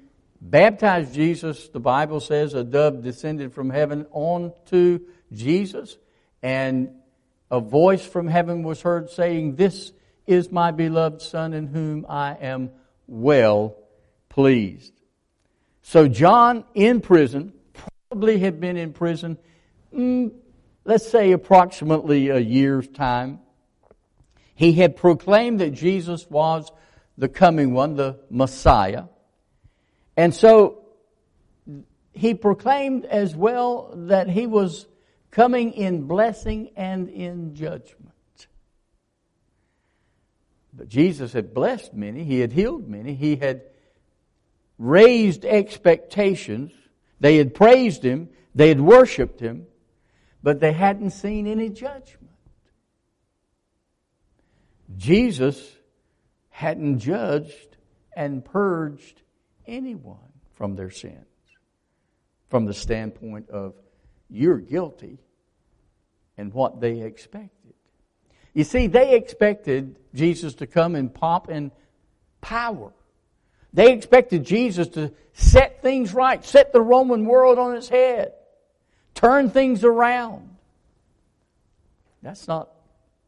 baptized 0.41 1.13
Jesus, 1.13 1.69
the 1.69 1.79
Bible 1.79 2.19
says 2.19 2.53
a 2.53 2.65
dove 2.65 3.01
descended 3.01 3.53
from 3.53 3.69
heaven 3.69 4.05
onto 4.11 4.99
Jesus, 5.31 5.97
and 6.43 6.89
a 7.49 7.61
voice 7.61 8.05
from 8.05 8.27
heaven 8.27 8.63
was 8.63 8.81
heard 8.81 9.09
saying, 9.09 9.55
This 9.55 9.93
is 10.29 10.51
my 10.51 10.69
beloved 10.69 11.23
Son 11.23 11.53
in 11.53 11.65
whom 11.65 12.05
I 12.07 12.35
am 12.35 12.69
well 13.07 13.75
pleased. 14.29 14.93
So 15.81 16.07
John 16.07 16.65
in 16.75 17.01
prison, 17.01 17.51
probably 17.73 18.37
had 18.37 18.61
been 18.61 18.77
in 18.77 18.93
prison, 18.93 19.39
mm, 19.91 20.31
let's 20.85 21.09
say 21.09 21.31
approximately 21.31 22.29
a 22.29 22.37
year's 22.37 22.87
time. 22.87 23.39
He 24.53 24.73
had 24.73 24.95
proclaimed 24.95 25.61
that 25.61 25.71
Jesus 25.71 26.29
was 26.29 26.71
the 27.17 27.27
coming 27.27 27.73
one, 27.73 27.95
the 27.95 28.19
Messiah. 28.29 29.05
And 30.15 30.35
so 30.35 30.83
he 32.13 32.35
proclaimed 32.35 33.05
as 33.05 33.35
well 33.35 33.91
that 33.95 34.29
he 34.29 34.45
was 34.45 34.85
coming 35.31 35.73
in 35.73 36.03
blessing 36.03 36.69
and 36.75 37.09
in 37.09 37.55
judgment. 37.55 38.13
Jesus 40.87 41.33
had 41.33 41.53
blessed 41.53 41.93
many, 41.93 42.23
he 42.23 42.39
had 42.39 42.51
healed 42.51 42.87
many, 42.87 43.13
he 43.13 43.35
had 43.35 43.63
raised 44.77 45.45
expectations. 45.45 46.71
They 47.19 47.37
had 47.37 47.53
praised 47.53 48.03
him, 48.03 48.29
they 48.55 48.69
had 48.69 48.79
worshiped 48.79 49.39
him, 49.39 49.67
but 50.41 50.59
they 50.59 50.71
hadn't 50.71 51.11
seen 51.11 51.47
any 51.47 51.69
judgment. 51.69 52.31
Jesus 54.95 55.75
hadn't 56.49 56.99
judged 56.99 57.77
and 58.15 58.43
purged 58.43 59.21
anyone 59.67 60.17
from 60.53 60.75
their 60.75 60.89
sins 60.89 61.25
from 62.49 62.65
the 62.65 62.73
standpoint 62.73 63.49
of 63.49 63.75
you're 64.29 64.57
guilty 64.57 65.19
and 66.37 66.53
what 66.53 66.81
they 66.81 67.01
expected. 67.01 67.49
You 68.53 68.63
see, 68.63 68.87
they 68.87 69.15
expected 69.15 69.95
Jesus 70.13 70.55
to 70.55 70.67
come 70.67 70.95
in 70.95 71.09
pomp 71.09 71.47
and 71.49 71.71
power. 72.41 72.91
They 73.73 73.93
expected 73.93 74.43
Jesus 74.43 74.87
to 74.89 75.13
set 75.33 75.81
things 75.81 76.13
right, 76.13 76.43
set 76.43 76.73
the 76.73 76.81
Roman 76.81 77.25
world 77.25 77.59
on 77.59 77.75
its 77.75 77.89
head, 77.89 78.33
turn 79.13 79.51
things 79.51 79.83
around. 79.83 80.55
That's 82.21 82.47
not 82.47 82.69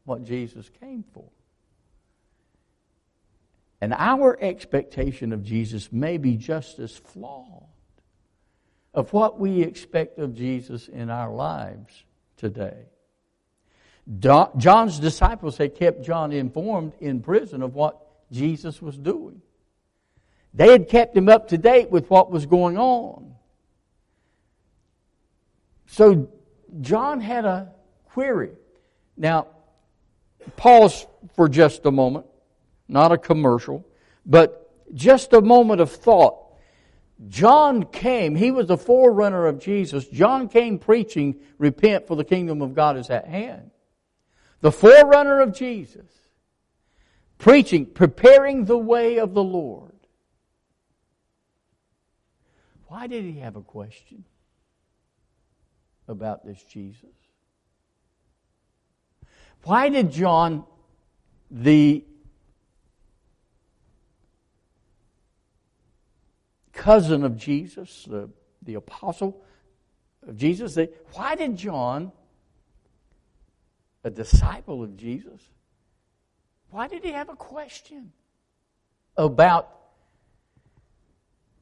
what 0.04 0.24
Jesus 0.24 0.68
came 0.80 1.04
for. 1.14 1.24
And 3.80 3.94
our 3.94 4.38
expectation 4.40 5.32
of 5.32 5.42
Jesus 5.42 5.92
may 5.92 6.16
be 6.16 6.36
just 6.36 6.78
as 6.78 6.96
flawed 6.96 7.66
of 8.94 9.12
what 9.12 9.40
we 9.40 9.62
expect 9.62 10.18
of 10.18 10.34
Jesus 10.34 10.88
in 10.88 11.10
our 11.10 11.32
lives 11.32 12.04
today. 12.36 12.84
John's 14.18 14.98
disciples 14.98 15.56
had 15.56 15.74
kept 15.76 16.02
John 16.02 16.32
informed 16.32 16.92
in 17.00 17.20
prison 17.20 17.62
of 17.62 17.74
what 17.74 18.00
Jesus 18.30 18.82
was 18.82 18.96
doing. 18.98 19.40
They 20.54 20.72
had 20.72 20.88
kept 20.88 21.16
him 21.16 21.28
up 21.28 21.48
to 21.48 21.58
date 21.58 21.90
with 21.90 22.10
what 22.10 22.30
was 22.30 22.46
going 22.46 22.76
on. 22.76 23.34
So 25.86 26.28
John 26.80 27.20
had 27.20 27.44
a 27.44 27.72
query. 28.06 28.52
Now, 29.16 29.46
pause 30.56 31.06
for 31.34 31.48
just 31.48 31.86
a 31.86 31.90
moment, 31.90 32.26
not 32.88 33.12
a 33.12 33.18
commercial, 33.18 33.86
but 34.26 34.70
just 34.94 35.32
a 35.32 35.40
moment 35.40 35.80
of 35.80 35.90
thought 35.90 36.42
John 37.28 37.84
came, 37.84 38.34
he 38.34 38.50
was 38.50 38.66
the 38.66 38.76
forerunner 38.76 39.46
of 39.46 39.60
Jesus. 39.60 40.06
John 40.08 40.48
came 40.48 40.78
preaching, 40.78 41.36
repent 41.58 42.06
for 42.06 42.16
the 42.16 42.24
kingdom 42.24 42.62
of 42.62 42.74
God 42.74 42.96
is 42.96 43.10
at 43.10 43.26
hand. 43.26 43.70
The 44.62 44.72
forerunner 44.72 45.40
of 45.40 45.54
Jesus, 45.54 46.10
preaching, 47.36 47.84
preparing 47.84 48.64
the 48.64 48.78
way 48.78 49.18
of 49.18 49.34
the 49.34 49.42
Lord. 49.42 49.92
Why 52.86 53.06
did 53.06 53.24
he 53.24 53.40
have 53.40 53.56
a 53.56 53.60
question 53.60 54.24
about 56.08 56.46
this 56.46 56.62
Jesus? 56.64 57.10
Why 59.64 59.90
did 59.90 60.10
John, 60.10 60.64
the 61.50 62.04
cousin 66.82 67.22
of 67.22 67.36
Jesus, 67.36 68.06
the, 68.10 68.28
the 68.62 68.74
apostle 68.74 69.40
of 70.26 70.36
Jesus. 70.36 70.76
Why 71.12 71.36
did 71.36 71.56
John, 71.56 72.10
a 74.04 74.10
disciple 74.10 74.82
of 74.82 74.96
Jesus, 74.96 75.40
why 76.70 76.88
did 76.88 77.04
he 77.04 77.12
have 77.12 77.28
a 77.28 77.36
question 77.36 78.12
about 79.16 79.68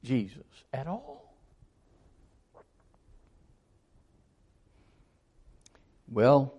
Jesus 0.03 0.44
at 0.72 0.87
all? 0.87 1.35
Well, 6.09 6.55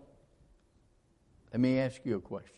let 1.52 1.60
me 1.60 1.80
ask 1.80 2.02
you 2.06 2.16
a 2.16 2.22
question. 2.22 2.56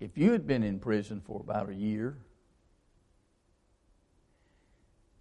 If 0.00 0.16
you 0.16 0.32
had 0.32 0.46
been 0.46 0.62
in 0.62 0.78
prison 0.78 1.20
for 1.20 1.40
about 1.40 1.68
a 1.68 1.74
year, 1.74 2.16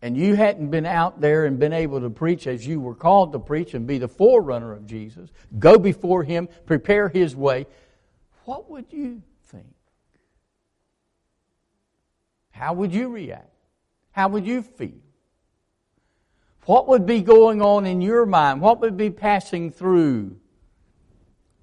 and 0.02 0.16
you 0.16 0.36
hadn't 0.36 0.70
been 0.70 0.86
out 0.86 1.20
there 1.22 1.46
and 1.46 1.58
been 1.58 1.74
able 1.74 2.00
to 2.02 2.10
preach 2.10 2.46
as 2.48 2.66
you 2.66 2.80
were 2.80 2.96
called 2.96 3.32
to 3.34 3.40
preach 3.40 3.74
and 3.74 3.88
be 3.88 3.98
the 3.98 4.08
forerunner 4.08 4.74
of 4.74 4.86
Jesus, 4.86 5.30
go 5.58 5.78
before 5.78 6.24
Him, 6.24 6.48
prepare 6.66 7.10
His 7.10 7.36
way, 7.36 7.66
what 8.46 8.70
would 8.70 8.86
you 8.92 9.22
think? 9.48 9.66
How 12.52 12.74
would 12.74 12.94
you 12.94 13.10
react? 13.10 13.52
How 14.12 14.28
would 14.30 14.46
you 14.46 14.62
feel? 14.62 15.00
What 16.66 16.88
would 16.88 17.06
be 17.06 17.22
going 17.22 17.62
on 17.62 17.86
in 17.86 18.02
your 18.02 18.26
mind? 18.26 18.62
What 18.62 18.82
would 18.82 18.98
be 18.98 19.10
passing 19.10 19.72
through 19.72 20.38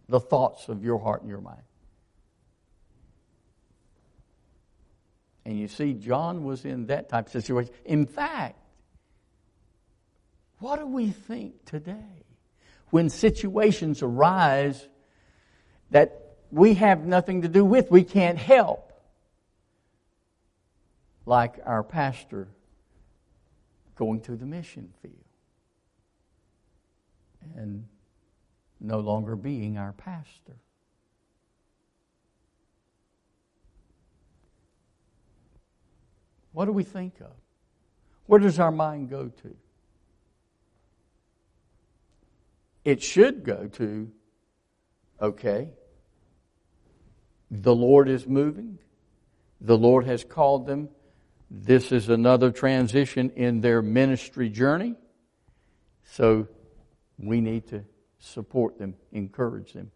the 0.09 0.21
thoughts 0.21 0.69
of 0.69 0.85
your 0.85 0.99
heart 0.99 1.21
and 1.21 1.29
your 1.29 1.41
mind? 1.41 1.63
And 5.45 5.59
you 5.59 5.69
see, 5.69 5.93
John 5.93 6.45
was 6.45 6.65
in 6.65 6.87
that 6.87 7.09
type 7.09 7.27
of 7.27 7.33
situation. 7.33 7.73
In 7.85 8.07
fact, 8.07 8.59
what 10.59 10.79
do 10.79 10.87
we 10.87 11.11
think 11.11 11.65
today 11.67 12.25
when 12.91 13.11
situations 13.11 14.03
arise 14.03 14.89
that 15.91 16.37
we 16.51 16.75
have 16.75 17.05
nothing 17.05 17.43
to 17.43 17.49
do 17.49 17.65
with, 17.65 17.91
we 17.91 18.05
can't 18.05 18.39
help? 18.39 18.93
Like 21.27 21.57
our 21.65 21.83
pastor 21.83 22.49
going 23.97 24.21
to 24.23 24.37
the 24.37 24.47
mission 24.47 24.93
field 25.03 25.15
and 27.57 27.85
no 28.81 29.01
longer 29.01 29.37
being 29.37 29.79
our 29.79 29.93
pastor. 29.93 30.57
What 36.55 36.67
do 36.67 36.73
we 36.73 36.85
think 36.85 37.21
of? 37.21 37.33
Where 38.27 38.39
does 38.39 38.59
our 38.61 38.71
mind 38.71 39.11
go 39.11 39.29
to? 39.29 39.57
It 42.85 43.03
should 43.03 43.45
go 43.45 43.67
to, 43.73 44.11
okay, 45.21 45.69
the 47.51 47.75
Lord 47.75 48.09
is 48.09 48.27
moving. 48.27 48.79
The 49.61 49.77
Lord 49.77 50.07
has 50.07 50.23
called 50.23 50.67
them. 50.67 50.91
This 51.51 51.91
is 51.91 52.09
another 52.09 52.53
transition 52.53 53.31
in 53.31 53.61
their 53.61 53.83
ministry 53.83 54.49
journey. 54.49 54.95
So 56.05 56.47
we 57.19 57.41
need 57.41 57.67
to 57.69 57.85
support 58.21 58.79
them, 58.79 58.95
encourage 59.11 59.73
them, 59.73 59.91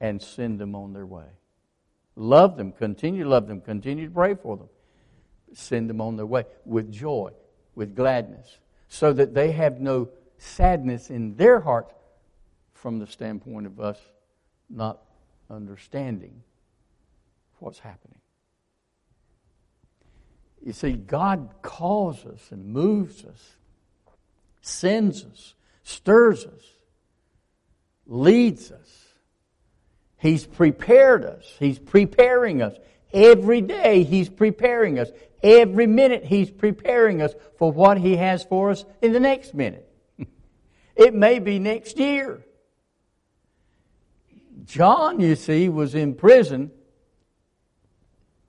and 0.00 0.20
send 0.20 0.58
them 0.58 0.74
on 0.74 0.92
their 0.92 1.06
way. 1.06 1.28
Love 2.14 2.58
them, 2.58 2.72
continue 2.72 3.24
to 3.24 3.30
love 3.30 3.46
them, 3.46 3.62
continue 3.62 4.06
to 4.08 4.12
pray 4.12 4.34
for 4.34 4.58
them 4.58 4.68
send 5.54 5.90
them 5.90 6.00
on 6.00 6.16
their 6.16 6.26
way 6.26 6.44
with 6.64 6.92
joy, 6.92 7.30
with 7.74 7.94
gladness, 7.94 8.58
so 8.88 9.12
that 9.12 9.34
they 9.34 9.52
have 9.52 9.80
no 9.80 10.08
sadness 10.38 11.10
in 11.10 11.36
their 11.36 11.60
heart 11.60 11.92
from 12.74 12.98
the 12.98 13.06
standpoint 13.06 13.66
of 13.66 13.80
us 13.80 13.98
not 14.68 14.98
understanding 15.50 16.42
what's 17.58 17.78
happening. 17.78 18.18
You 20.64 20.72
see, 20.72 20.92
God 20.92 21.48
calls 21.62 22.24
us 22.24 22.48
and 22.50 22.66
moves 22.66 23.24
us, 23.24 23.56
sends 24.60 25.24
us, 25.24 25.54
stirs 25.82 26.44
us, 26.44 26.62
leads 28.06 28.70
us. 28.70 29.02
He's 30.18 30.46
prepared 30.46 31.24
us. 31.24 31.56
He's 31.58 31.80
preparing 31.80 32.62
us. 32.62 32.76
Every 33.12 33.60
day 33.60 34.04
He's 34.04 34.28
preparing 34.28 34.98
us. 34.98 35.10
Every 35.42 35.86
minute 35.86 36.24
He's 36.24 36.50
preparing 36.50 37.20
us 37.20 37.34
for 37.58 37.72
what 37.72 37.98
He 37.98 38.16
has 38.16 38.44
for 38.44 38.70
us 38.70 38.84
in 39.00 39.12
the 39.12 39.20
next 39.20 39.54
minute. 39.54 39.88
it 40.96 41.14
may 41.14 41.38
be 41.38 41.58
next 41.58 41.98
year. 41.98 42.44
John, 44.64 45.20
you 45.20 45.34
see, 45.34 45.68
was 45.68 45.94
in 45.94 46.14
prison 46.14 46.70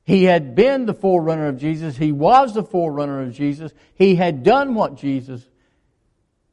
He 0.03 0.25
had 0.25 0.55
been 0.55 0.85
the 0.85 0.93
forerunner 0.93 1.47
of 1.47 1.57
Jesus. 1.57 1.97
He 1.97 2.11
was 2.11 2.53
the 2.53 2.63
forerunner 2.63 3.21
of 3.21 3.33
Jesus. 3.33 3.73
He 3.95 4.15
had 4.15 4.43
done 4.43 4.75
what 4.75 4.95
Jesus 4.95 5.45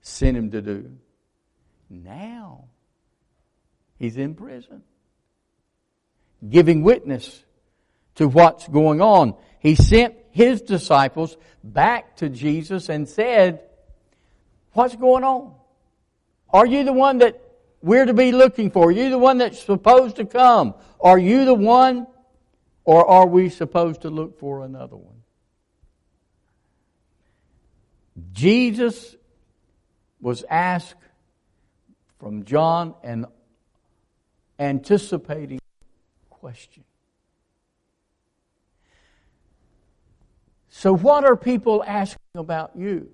sent 0.03 0.37
him 0.37 0.51
to 0.51 0.63
do. 0.63 0.97
Now, 1.89 2.65
he's 3.99 4.17
in 4.17 4.35
prison, 4.35 4.83
giving 6.49 6.83
witness 6.83 7.43
to 8.21 8.29
what's 8.29 8.69
going 8.69 9.01
on. 9.01 9.35
He 9.61 9.75
sent 9.75 10.15
his 10.31 10.61
disciples 10.61 11.39
back 11.65 12.17
to 12.17 12.29
Jesus 12.29 12.91
and 12.91 13.09
said, 13.09 13.63
What's 14.73 14.95
going 14.95 15.25
on? 15.25 15.55
Are 16.51 16.67
you 16.67 16.85
the 16.85 16.93
one 16.93 17.19
that 17.19 17.41
we're 17.81 18.05
to 18.05 18.13
be 18.13 18.33
looking 18.33 18.71
for? 18.71 18.89
Are 18.89 18.93
you 18.93 19.09
the 19.09 19.17
one 19.17 19.39
that's 19.39 19.63
supposed 19.63 20.17
to 20.17 20.27
come? 20.27 20.75
Are 21.01 21.19
you 21.19 21.47
the 21.47 21.55
one, 21.55 22.07
or 22.85 23.09
are 23.09 23.27
we 23.27 23.49
supposed 23.49 24.03
to 24.03 24.11
look 24.11 24.39
for 24.39 24.67
another 24.67 24.97
one? 24.97 25.23
Jesus 28.35 29.17
was 30.21 30.45
asked 30.51 30.95
from 32.19 32.45
John 32.45 32.95
an 33.03 33.25
anticipating 34.59 35.61
question. 36.29 36.85
So, 40.81 40.97
what 40.97 41.27
are 41.27 41.37
people 41.37 41.85
asking 41.87 42.23
about 42.35 42.71
you? 42.75 43.11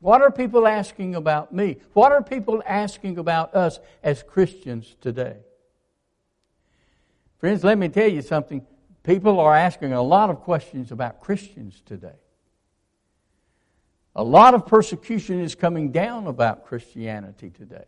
What 0.00 0.22
are 0.22 0.30
people 0.30 0.66
asking 0.66 1.14
about 1.14 1.52
me? 1.52 1.76
What 1.92 2.10
are 2.10 2.22
people 2.22 2.62
asking 2.64 3.18
about 3.18 3.54
us 3.54 3.80
as 4.02 4.22
Christians 4.22 4.96
today? 5.02 5.36
Friends, 7.36 7.62
let 7.62 7.76
me 7.76 7.90
tell 7.90 8.08
you 8.08 8.22
something. 8.22 8.64
People 9.02 9.40
are 9.40 9.54
asking 9.54 9.92
a 9.92 10.00
lot 10.00 10.30
of 10.30 10.40
questions 10.40 10.90
about 10.90 11.20
Christians 11.20 11.82
today. 11.84 12.16
A 14.14 14.24
lot 14.24 14.54
of 14.54 14.64
persecution 14.64 15.42
is 15.42 15.54
coming 15.54 15.92
down 15.92 16.26
about 16.26 16.64
Christianity 16.64 17.50
today. 17.50 17.84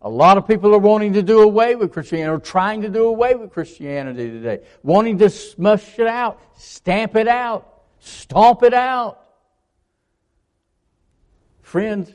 A 0.00 0.08
lot 0.08 0.38
of 0.38 0.48
people 0.48 0.74
are 0.74 0.78
wanting 0.78 1.12
to 1.12 1.22
do 1.22 1.42
away 1.42 1.74
with 1.74 1.92
Christianity, 1.92 2.34
or 2.34 2.38
trying 2.38 2.80
to 2.80 2.88
do 2.88 3.04
away 3.04 3.34
with 3.34 3.50
Christianity 3.50 4.30
today, 4.30 4.60
wanting 4.82 5.18
to 5.18 5.28
smush 5.28 5.98
it 5.98 6.06
out, 6.06 6.40
stamp 6.56 7.14
it 7.14 7.28
out, 7.28 7.71
stomp 8.02 8.62
it 8.62 8.74
out. 8.74 9.20
Friends, 11.62 12.12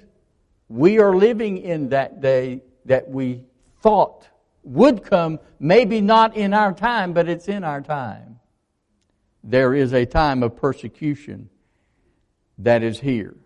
we 0.68 1.00
are 1.00 1.16
living 1.16 1.58
in 1.58 1.90
that 1.90 2.22
day 2.22 2.62
that 2.86 3.10
we 3.10 3.44
thought 3.82 4.28
would 4.64 5.02
come, 5.02 5.40
maybe 5.60 6.02
not 6.02 6.36
in 6.36 6.54
our 6.54 6.74
time, 6.74 7.14
but 7.14 7.30
it's 7.30 7.48
in 7.48 7.64
our 7.64 7.82
time. 7.82 8.40
There 9.44 9.74
is 9.74 9.94
a 9.94 10.06
time 10.06 10.44
of 10.44 10.58
persecution 10.58 11.50
that 12.58 12.84
is 12.84 13.00
here. 13.00 13.38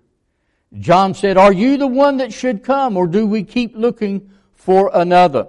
John 0.80 1.14
said, 1.14 1.38
Are 1.38 1.54
you 1.54 1.78
the 1.78 1.86
one 1.86 2.18
that 2.18 2.34
should 2.34 2.64
come, 2.64 2.98
or 2.98 3.06
do 3.06 3.28
we 3.28 3.44
keep 3.44 3.76
looking 3.76 4.32
for 4.54 4.90
another? 4.94 5.48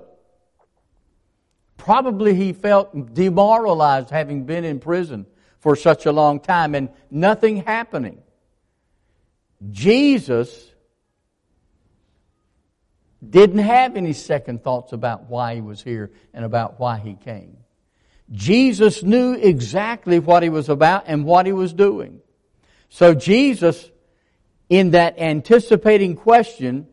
Probably 1.79 2.35
he 2.35 2.53
felt 2.53 3.15
demoralized 3.15 4.11
having 4.11 4.45
been 4.45 4.65
in 4.65 4.79
prison 4.79 5.27
for 5.63 5.77
such 5.77 6.07
a 6.07 6.13
long 6.13 6.41
time 6.41 6.75
and 6.75 6.89
nothing 7.09 7.59
happening. 7.59 8.21
Jesus 9.71 10.69
didn't 13.27 13.61
have 13.61 13.97
any 13.97 14.13
second 14.13 14.65
thoughts 14.65 14.93
about 14.93 15.31
why 15.31 15.55
he 15.55 15.61
was 15.61 15.81
here 15.81 16.11
and 16.35 16.45
about 16.45 16.81
why 16.81 16.99
he 16.99 17.15
came. 17.15 17.59
Jesus 18.33 19.05
knew 19.05 19.35
exactly 19.35 20.19
what 20.19 20.43
he 20.43 20.49
was 20.49 20.69
about 20.69 21.05
and 21.07 21.25
what 21.25 21.47
he 21.47 21.53
was 21.53 21.73
doing. 21.73 22.21
So 22.89 23.15
Jesus, 23.15 23.89
in 24.69 24.91
that 24.91 25.17
anticipating 25.17 26.17
question, 26.17 26.89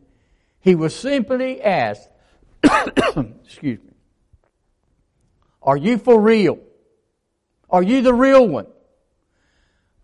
he 0.60 0.76
was 0.76 0.94
simply 0.94 1.60
asked, 1.60 2.08
excuse 2.62 3.80
me, 3.82 3.94
are 5.60 5.76
you 5.76 5.98
for 5.98 6.20
real? 6.20 6.60
Are 7.70 7.82
you 7.82 8.02
the 8.02 8.14
real 8.14 8.46
one? 8.46 8.66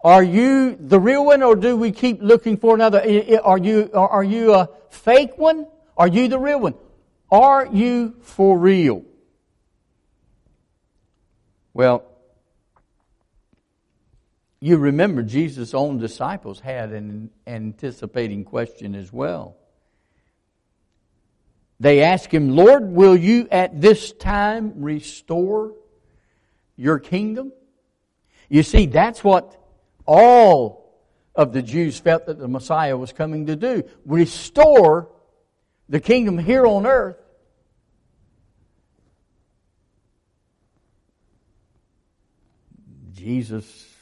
Are 0.03 0.23
you 0.23 0.77
the 0.77 1.01
real 1.01 1.27
one 1.27 1.43
or 1.43 1.57
do 1.57 1.77
we 1.77 1.91
keep 1.91 2.23
looking 2.23 2.57
for 2.57 2.75
another? 2.75 3.01
Are 3.43 3.59
you, 3.59 3.91
are 3.93 4.23
you 4.23 4.55
a 4.55 4.69
fake 4.91 5.37
one? 5.37 5.67
Are 5.97 6.07
you 6.07 6.29
the 6.29 6.39
real 6.39 6.61
one? 6.61 6.75
Are 7.31 7.67
you 7.67 8.15
for 8.21 8.57
real? 8.57 9.03
Well, 11.75 12.05
you 14.61 14.77
remember 14.77 15.23
Jesus' 15.23 15.75
own 15.75 15.99
disciples 15.99 16.61
had 16.61 16.93
an 16.93 17.31
anticipating 17.47 18.45
question 18.45 18.95
as 18.95 19.13
well. 19.13 19.57
They 21.79 22.03
asked 22.03 22.33
him, 22.33 22.57
Lord, 22.57 22.91
will 22.93 23.17
you 23.17 23.49
at 23.51 23.81
this 23.81 24.13
time 24.13 24.75
restore 24.77 25.75
your 26.77 26.99
kingdom? 26.99 27.53
You 28.49 28.63
see, 28.63 28.87
that's 28.87 29.25
what 29.25 29.61
all 30.07 30.95
of 31.35 31.53
the 31.53 31.63
Jews 31.63 31.99
felt 31.99 32.27
that 32.27 32.39
the 32.39 32.49
Messiah 32.49 32.97
was 32.97 33.13
coming 33.13 33.47
to 33.47 33.57
do 33.57 33.85
restore 34.05 35.11
the 35.89 36.01
kingdom 36.01 36.39
here 36.39 36.67
on 36.67 36.87
earth. 36.87 37.17
Jesus 43.13 43.93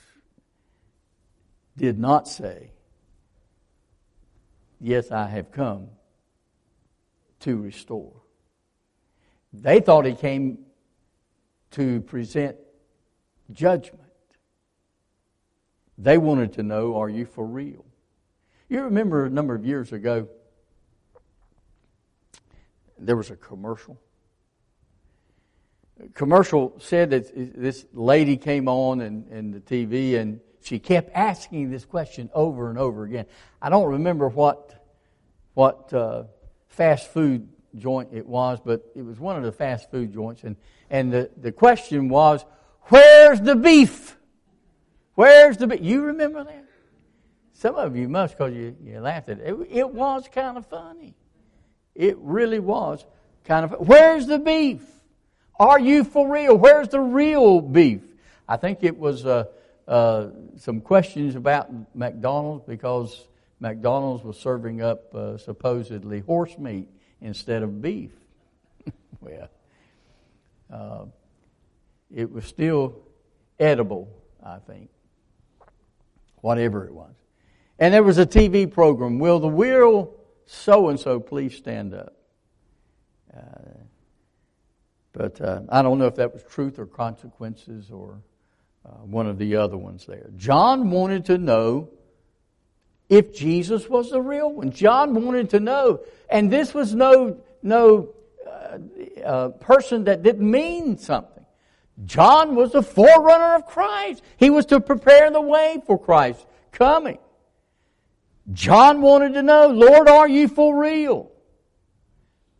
did 1.76 1.98
not 1.98 2.28
say, 2.28 2.70
Yes, 4.80 5.10
I 5.10 5.28
have 5.28 5.50
come 5.50 5.88
to 7.40 7.56
restore. 7.56 8.20
They 9.52 9.80
thought 9.80 10.04
he 10.04 10.14
came 10.14 10.58
to 11.70 12.02
present 12.02 12.56
judgment. 13.50 14.03
They 15.96 16.18
wanted 16.18 16.54
to 16.54 16.62
know, 16.62 16.96
are 16.96 17.08
you 17.08 17.24
for 17.24 17.44
real? 17.44 17.84
You 18.68 18.82
remember 18.82 19.26
a 19.26 19.30
number 19.30 19.54
of 19.54 19.64
years 19.64 19.92
ago, 19.92 20.28
there 22.98 23.16
was 23.16 23.30
a 23.30 23.36
commercial. 23.36 24.00
A 26.02 26.08
commercial 26.08 26.74
said 26.80 27.10
that 27.10 27.30
this 27.34 27.86
lady 27.92 28.36
came 28.36 28.68
on 28.68 29.00
in, 29.00 29.26
in 29.30 29.50
the 29.52 29.60
TV 29.60 30.18
and 30.18 30.40
she 30.62 30.78
kept 30.78 31.10
asking 31.14 31.70
this 31.70 31.84
question 31.84 32.30
over 32.34 32.70
and 32.70 32.78
over 32.78 33.04
again. 33.04 33.26
I 33.60 33.68
don't 33.68 33.88
remember 33.88 34.28
what 34.28 34.80
what 35.52 35.92
uh, 35.92 36.24
fast 36.68 37.12
food 37.12 37.48
joint 37.76 38.08
it 38.12 38.26
was, 38.26 38.58
but 38.64 38.90
it 38.94 39.02
was 39.02 39.20
one 39.20 39.36
of 39.36 39.44
the 39.44 39.52
fast 39.52 39.90
food 39.90 40.12
joints, 40.12 40.42
and 40.42 40.56
and 40.90 41.12
the, 41.12 41.30
the 41.36 41.52
question 41.52 42.08
was, 42.08 42.44
"Where's 42.84 43.40
the 43.40 43.54
beef?" 43.54 44.16
Where's 45.14 45.56
the, 45.56 45.66
beef? 45.66 45.80
you 45.80 46.02
remember 46.02 46.44
that? 46.44 46.64
Some 47.52 47.76
of 47.76 47.96
you 47.96 48.08
must 48.08 48.36
because 48.36 48.52
you, 48.52 48.76
you 48.84 49.00
laughed 49.00 49.28
at 49.28 49.38
it. 49.38 49.46
it. 49.46 49.68
It 49.70 49.90
was 49.90 50.28
kind 50.32 50.58
of 50.58 50.66
funny. 50.66 51.14
It 51.94 52.18
really 52.18 52.58
was 52.58 53.04
kind 53.44 53.64
of, 53.64 53.86
where's 53.86 54.26
the 54.26 54.38
beef? 54.38 54.82
Are 55.58 55.78
you 55.78 56.02
for 56.02 56.28
real? 56.28 56.56
Where's 56.56 56.88
the 56.88 57.00
real 57.00 57.60
beef? 57.60 58.00
I 58.48 58.56
think 58.56 58.80
it 58.82 58.98
was 58.98 59.24
uh, 59.24 59.44
uh, 59.86 60.30
some 60.56 60.80
questions 60.80 61.36
about 61.36 61.70
McDonald's 61.94 62.64
because 62.66 63.28
McDonald's 63.60 64.24
was 64.24 64.36
serving 64.36 64.82
up 64.82 65.14
uh, 65.14 65.38
supposedly 65.38 66.20
horse 66.20 66.58
meat 66.58 66.88
instead 67.20 67.62
of 67.62 67.80
beef. 67.80 68.10
well, 69.20 69.48
uh, 70.72 71.04
it 72.12 72.32
was 72.32 72.44
still 72.44 72.96
edible, 73.60 74.08
I 74.44 74.58
think 74.58 74.90
whatever 76.44 76.84
it 76.84 76.92
was. 76.92 77.14
And 77.78 77.94
there 77.94 78.02
was 78.02 78.18
a 78.18 78.26
TV 78.26 78.70
program, 78.70 79.18
Will 79.18 79.40
the 79.40 79.50
Real 79.50 80.14
so 80.44 80.90
and 80.90 81.00
so 81.00 81.18
please 81.18 81.56
stand 81.56 81.94
up? 81.94 82.14
Uh, 83.34 83.40
but 85.12 85.40
uh, 85.40 85.62
I 85.70 85.80
don't 85.80 85.98
know 85.98 86.06
if 86.06 86.16
that 86.16 86.34
was 86.34 86.42
truth 86.42 86.78
or 86.78 86.84
consequences 86.84 87.90
or 87.90 88.20
uh, 88.84 88.90
one 88.90 89.26
of 89.26 89.38
the 89.38 89.56
other 89.56 89.78
ones 89.78 90.04
there. 90.04 90.28
John 90.36 90.90
wanted 90.90 91.24
to 91.26 91.38
know 91.38 91.88
if 93.08 93.34
Jesus 93.34 93.88
was 93.88 94.10
the 94.10 94.20
real 94.20 94.52
one. 94.52 94.70
John 94.70 95.24
wanted 95.24 95.48
to 95.50 95.60
know. 95.60 96.00
And 96.28 96.52
this 96.52 96.74
was 96.74 96.94
no, 96.94 97.40
no 97.62 98.10
uh, 98.46 98.78
uh, 99.24 99.48
person 99.48 100.04
that 100.04 100.22
didn't 100.22 100.48
mean 100.48 100.98
something. 100.98 101.33
John 102.04 102.56
was 102.56 102.72
the 102.72 102.82
forerunner 102.82 103.54
of 103.54 103.66
Christ. 103.66 104.22
He 104.36 104.50
was 104.50 104.66
to 104.66 104.80
prepare 104.80 105.30
the 105.30 105.40
way 105.40 105.80
for 105.86 105.98
Christ 105.98 106.44
coming. 106.72 107.18
John 108.52 109.00
wanted 109.00 109.34
to 109.34 109.42
know, 109.42 109.68
Lord, 109.68 110.08
are 110.08 110.28
you 110.28 110.48
for 110.48 110.78
real? 110.78 111.30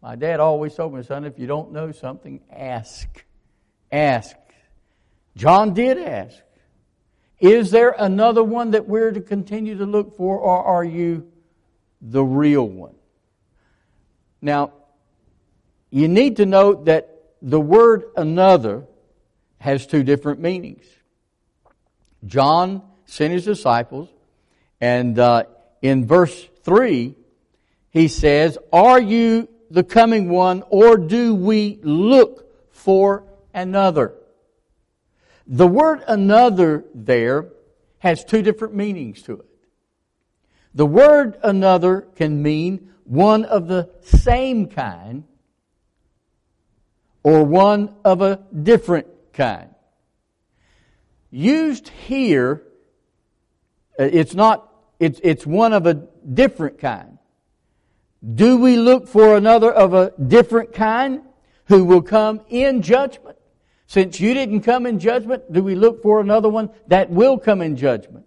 My 0.00 0.16
dad 0.16 0.38
always 0.38 0.74
told 0.74 0.94
me, 0.94 1.02
son, 1.02 1.24
if 1.24 1.38
you 1.38 1.46
don't 1.46 1.72
know 1.72 1.90
something, 1.90 2.40
ask. 2.50 3.24
Ask. 3.90 4.36
John 5.36 5.74
did 5.74 5.98
ask, 5.98 6.36
Is 7.40 7.70
there 7.70 7.94
another 7.98 8.44
one 8.44 8.70
that 8.70 8.86
we're 8.86 9.10
to 9.10 9.20
continue 9.20 9.76
to 9.78 9.86
look 9.86 10.16
for, 10.16 10.38
or 10.38 10.62
are 10.62 10.84
you 10.84 11.30
the 12.00 12.22
real 12.22 12.68
one? 12.68 12.94
Now, 14.40 14.72
you 15.90 16.06
need 16.06 16.36
to 16.36 16.46
note 16.46 16.84
that 16.84 17.22
the 17.40 17.60
word 17.60 18.04
another 18.16 18.84
has 19.64 19.86
two 19.86 20.02
different 20.02 20.40
meanings. 20.40 20.84
John 22.26 22.82
sent 23.06 23.32
his 23.32 23.46
disciples, 23.46 24.10
and 24.78 25.18
uh, 25.18 25.44
in 25.80 26.06
verse 26.06 26.48
3, 26.64 27.14
he 27.88 28.08
says, 28.08 28.58
Are 28.74 29.00
you 29.00 29.48
the 29.70 29.82
coming 29.82 30.28
one, 30.28 30.64
or 30.68 30.98
do 30.98 31.34
we 31.34 31.78
look 31.82 32.72
for 32.72 33.24
another? 33.54 34.12
The 35.46 35.66
word 35.66 36.04
another 36.06 36.84
there 36.94 37.46
has 38.00 38.22
two 38.22 38.42
different 38.42 38.74
meanings 38.74 39.22
to 39.22 39.40
it. 39.40 39.48
The 40.74 40.84
word 40.84 41.38
another 41.42 42.02
can 42.16 42.42
mean 42.42 42.92
one 43.04 43.46
of 43.46 43.68
the 43.68 43.88
same 44.02 44.66
kind 44.66 45.24
or 47.22 47.44
one 47.44 47.94
of 48.04 48.20
a 48.20 48.44
different 48.62 49.06
kind. 49.34 49.70
Used 51.30 51.88
here, 51.88 52.62
uh, 53.98 54.04
it's 54.04 54.34
not, 54.34 54.72
it's, 54.98 55.20
it's 55.22 55.46
one 55.46 55.72
of 55.72 55.86
a 55.86 55.94
different 55.94 56.78
kind. 56.78 57.18
Do 58.34 58.56
we 58.56 58.76
look 58.76 59.06
for 59.06 59.36
another 59.36 59.70
of 59.70 59.92
a 59.92 60.12
different 60.12 60.72
kind 60.72 61.22
who 61.66 61.84
will 61.84 62.02
come 62.02 62.40
in 62.48 62.82
judgment? 62.82 63.36
Since 63.86 64.18
you 64.18 64.32
didn't 64.32 64.62
come 64.62 64.86
in 64.86 64.98
judgment, 64.98 65.52
do 65.52 65.62
we 65.62 65.74
look 65.74 66.02
for 66.02 66.20
another 66.20 66.48
one 66.48 66.70
that 66.86 67.10
will 67.10 67.38
come 67.38 67.60
in 67.60 67.76
judgment? 67.76 68.26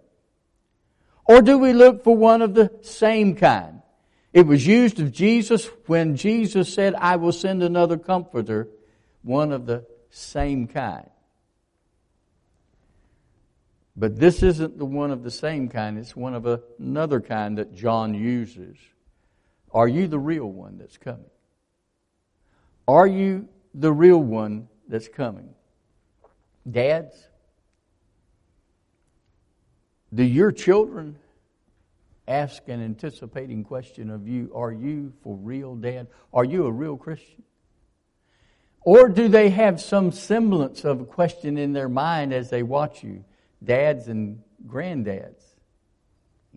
Or 1.24 1.42
do 1.42 1.58
we 1.58 1.72
look 1.72 2.04
for 2.04 2.16
one 2.16 2.42
of 2.42 2.54
the 2.54 2.70
same 2.82 3.34
kind? 3.34 3.82
It 4.32 4.46
was 4.46 4.66
used 4.66 5.00
of 5.00 5.12
Jesus 5.12 5.68
when 5.86 6.16
Jesus 6.16 6.72
said, 6.72 6.94
I 6.94 7.16
will 7.16 7.32
send 7.32 7.62
another 7.62 7.98
comforter, 7.98 8.68
one 9.22 9.52
of 9.52 9.66
the 9.66 9.84
same 10.10 10.66
kind. 10.66 11.08
But 13.96 14.20
this 14.20 14.44
isn't 14.44 14.78
the 14.78 14.84
one 14.84 15.10
of 15.10 15.24
the 15.24 15.30
same 15.30 15.68
kind, 15.68 15.98
it's 15.98 16.14
one 16.14 16.34
of 16.34 16.46
another 16.78 17.20
kind 17.20 17.58
that 17.58 17.74
John 17.74 18.14
uses. 18.14 18.76
Are 19.72 19.88
you 19.88 20.06
the 20.06 20.18
real 20.18 20.46
one 20.46 20.78
that's 20.78 20.96
coming? 20.96 21.30
Are 22.86 23.06
you 23.06 23.48
the 23.74 23.92
real 23.92 24.22
one 24.22 24.68
that's 24.88 25.08
coming? 25.08 25.50
Dads, 26.70 27.28
do 30.14 30.22
your 30.22 30.52
children 30.52 31.16
ask 32.28 32.68
an 32.68 32.82
anticipating 32.82 33.64
question 33.64 34.10
of 34.10 34.28
you 34.28 34.50
Are 34.54 34.72
you 34.72 35.12
for 35.22 35.36
real, 35.36 35.74
Dad? 35.74 36.06
Are 36.32 36.44
you 36.44 36.66
a 36.66 36.72
real 36.72 36.96
Christian? 36.96 37.42
Or 38.82 39.08
do 39.08 39.28
they 39.28 39.50
have 39.50 39.80
some 39.80 40.12
semblance 40.12 40.84
of 40.84 41.00
a 41.00 41.04
question 41.04 41.58
in 41.58 41.72
their 41.72 41.88
mind 41.88 42.32
as 42.32 42.50
they 42.50 42.62
watch 42.62 43.02
you? 43.02 43.24
Dads 43.62 44.08
and 44.08 44.40
granddads 44.66 45.42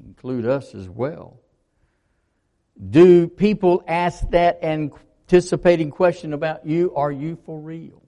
include 0.05 0.45
us 0.45 0.73
as 0.75 0.87
well. 0.87 1.39
Do 2.89 3.27
people 3.27 3.83
ask 3.87 4.27
that 4.29 4.63
anticipating 4.63 5.91
question 5.91 6.33
about 6.33 6.65
you? 6.65 6.95
Are 6.95 7.11
you 7.11 7.37
for 7.45 7.59
real? 7.59 8.01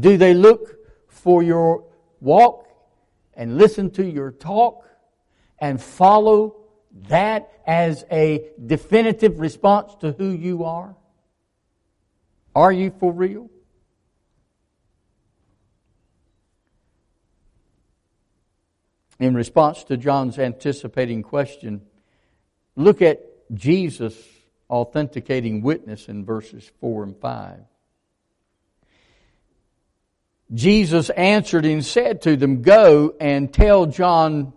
Do 0.00 0.16
they 0.16 0.34
look 0.34 0.76
for 1.08 1.42
your 1.42 1.84
walk 2.20 2.68
and 3.34 3.58
listen 3.58 3.90
to 3.92 4.04
your 4.04 4.30
talk 4.30 4.88
and 5.58 5.80
follow 5.80 6.56
that 7.08 7.50
as 7.66 8.04
a 8.10 8.48
definitive 8.64 9.38
response 9.38 9.94
to 9.96 10.12
who 10.12 10.30
you 10.30 10.64
are? 10.64 10.96
Are 12.56 12.72
you 12.72 12.90
for 12.98 13.12
real? 13.12 13.50
In 19.18 19.34
response 19.34 19.84
to 19.84 19.98
John's 19.98 20.38
anticipating 20.38 21.22
question, 21.22 21.82
Look 22.74 23.02
at 23.02 23.20
Jesus' 23.52 24.16
authenticating 24.70 25.60
witness 25.60 26.08
in 26.08 26.24
verses 26.24 26.70
4 26.80 27.04
and 27.04 27.16
5. 27.16 27.60
Jesus 30.54 31.10
answered 31.10 31.66
and 31.66 31.84
said 31.84 32.22
to 32.22 32.36
them, 32.36 32.62
Go 32.62 33.14
and 33.20 33.52
tell 33.52 33.84
John 33.84 34.54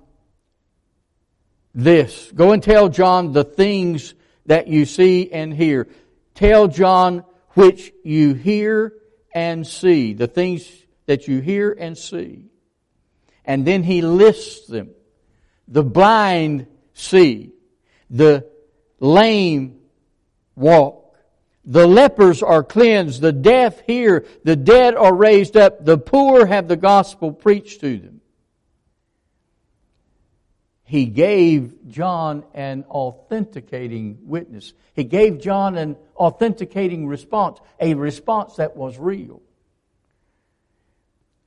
this. 1.75 2.31
Go 2.33 2.53
and 2.53 2.63
tell 2.63 2.87
John 2.87 3.33
the 3.33 3.43
things 3.43 4.13
that 4.45 4.69
you 4.69 4.85
see 4.85 5.31
and 5.31 5.53
hear. 5.53 5.87
Tell 6.33 6.69
John 6.69 7.25
which 7.51 7.91
you 8.03 8.33
hear 8.33 8.93
and 9.33 9.65
see. 9.65 10.13
The 10.13 10.27
things 10.27 10.69
that 11.05 11.27
you 11.27 11.39
hear 11.39 11.71
and 11.71 11.97
see. 11.97 12.45
And 13.45 13.65
then 13.65 13.83
he 13.83 14.01
lists 14.01 14.67
them. 14.67 14.91
The 15.67 15.83
blind 15.83 16.67
see. 16.93 17.53
The 18.09 18.47
lame 18.99 19.79
walk. 20.55 21.15
The 21.65 21.87
lepers 21.87 22.41
are 22.41 22.63
cleansed. 22.63 23.21
The 23.21 23.31
deaf 23.31 23.81
hear. 23.81 24.25
The 24.43 24.55
dead 24.55 24.95
are 24.95 25.13
raised 25.13 25.57
up. 25.57 25.85
The 25.85 25.97
poor 25.97 26.45
have 26.45 26.67
the 26.67 26.77
gospel 26.77 27.31
preached 27.31 27.81
to 27.81 27.97
them. 27.97 28.18
He 30.89 31.05
gave 31.05 31.87
John 31.87 32.45
an 32.55 32.83
authenticating 32.89 34.17
witness. 34.23 34.73
He 34.95 35.03
gave 35.03 35.39
John 35.39 35.77
an 35.77 35.97
authenticating 36.17 37.05
response, 37.05 37.59
a 37.79 37.93
response 37.93 38.55
that 38.55 38.75
was 38.75 38.97
real. 38.97 39.43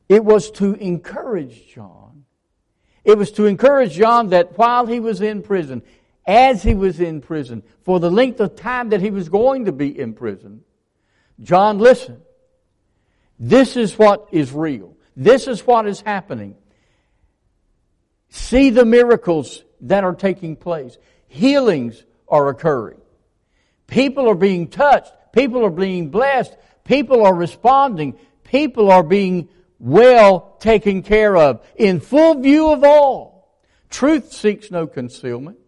It 0.09 0.24
was 0.24 0.52
to 0.52 0.74
encourage 0.74 1.74
John. 1.74 2.24
It 3.02 3.18
was 3.18 3.33
to 3.33 3.46
encourage 3.46 3.94
John 3.94 4.28
that 4.28 4.57
while 4.57 4.87
he 4.87 5.00
was 5.00 5.20
in 5.20 5.42
prison, 5.42 5.83
as 6.24 6.62
he 6.62 6.74
was 6.74 7.00
in 7.00 7.20
prison, 7.20 7.64
for 7.81 7.98
the 7.98 8.12
length 8.12 8.38
of 8.38 8.55
time 8.55 8.90
that 8.90 9.00
he 9.00 9.11
was 9.11 9.28
going 9.28 9.64
to 9.64 9.72
be 9.72 9.98
in 9.98 10.12
prison, 10.14 10.62
John, 11.40 11.81
listen. 11.81 12.22
This 13.40 13.76
is 13.76 13.98
what 13.98 14.28
is 14.31 14.52
real. 14.52 14.96
This 15.16 15.48
is 15.48 15.66
what 15.66 15.88
is 15.88 16.00
happening. 16.00 16.55
See 18.33 18.71
the 18.71 18.87
miracles 18.87 19.62
that 19.83 20.05
are 20.05 20.14
taking 20.14 20.57
place. 20.57 20.97
Healings 21.29 22.03
are 22.27 22.49
occurring. 22.49 22.99
People 23.87 24.27
are 24.27 24.35
being 24.35 24.68
touched. 24.68 25.12
People 25.35 25.66
are 25.66 25.71
being 25.71 26.09
blessed. 26.09 26.57
People 26.83 27.27
are 27.27 27.35
responding. 27.35 28.18
People 28.42 28.90
are 28.90 29.03
being 29.03 29.51
well 29.79 30.57
taken 30.61 31.03
care 31.03 31.37
of 31.37 31.62
in 31.77 32.01
full 32.01 32.40
view 32.40 32.73
of 32.73 32.83
all. 32.85 33.55
Truth 33.90 34.33
seeks 34.33 34.71
no 34.71 34.87
concealment. 34.87 35.59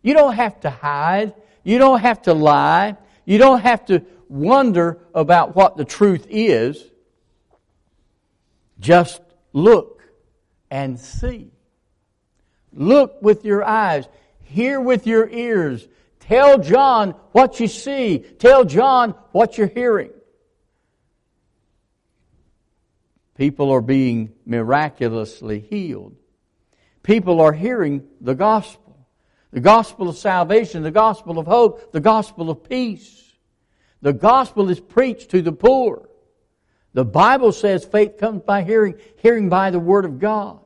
You 0.00 0.14
don't 0.14 0.34
have 0.34 0.60
to 0.60 0.70
hide. 0.70 1.34
You 1.64 1.78
don't 1.78 1.98
have 1.98 2.22
to 2.22 2.32
lie. 2.32 2.96
You 3.24 3.38
don't 3.38 3.60
have 3.60 3.86
to 3.86 4.04
wonder 4.28 5.00
about 5.12 5.56
what 5.56 5.76
the 5.76 5.84
truth 5.84 6.28
is. 6.30 6.80
Just 8.78 9.20
look 9.52 10.00
and 10.70 11.00
see. 11.00 11.53
Look 12.74 13.22
with 13.22 13.44
your 13.44 13.64
eyes. 13.64 14.06
Hear 14.42 14.80
with 14.80 15.06
your 15.06 15.28
ears. 15.28 15.86
Tell 16.20 16.58
John 16.58 17.10
what 17.32 17.60
you 17.60 17.68
see. 17.68 18.18
Tell 18.18 18.64
John 18.64 19.14
what 19.32 19.56
you're 19.56 19.66
hearing. 19.66 20.10
People 23.36 23.70
are 23.70 23.80
being 23.80 24.32
miraculously 24.46 25.60
healed. 25.60 26.14
People 27.02 27.40
are 27.40 27.52
hearing 27.52 28.06
the 28.20 28.34
gospel 28.34 28.84
the 29.54 29.60
gospel 29.60 30.08
of 30.08 30.18
salvation, 30.18 30.82
the 30.82 30.90
gospel 30.90 31.38
of 31.38 31.46
hope, 31.46 31.92
the 31.92 32.00
gospel 32.00 32.50
of 32.50 32.68
peace. 32.68 33.22
The 34.02 34.12
gospel 34.12 34.68
is 34.68 34.80
preached 34.80 35.30
to 35.30 35.42
the 35.42 35.52
poor. 35.52 36.08
The 36.92 37.04
Bible 37.04 37.52
says 37.52 37.84
faith 37.84 38.18
comes 38.18 38.42
by 38.42 38.64
hearing, 38.64 38.96
hearing 39.18 39.48
by 39.48 39.70
the 39.70 39.78
word 39.78 40.06
of 40.06 40.18
God. 40.18 40.58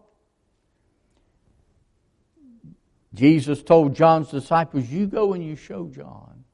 Jesus 3.19 3.65
told 3.65 3.97
John's 3.97 4.29
disciples, 4.29 4.89
You 4.89 5.09
go 5.09 5.33
and 5.33 5.45
you 5.45 5.57
show 5.57 5.89
John. 5.89 6.45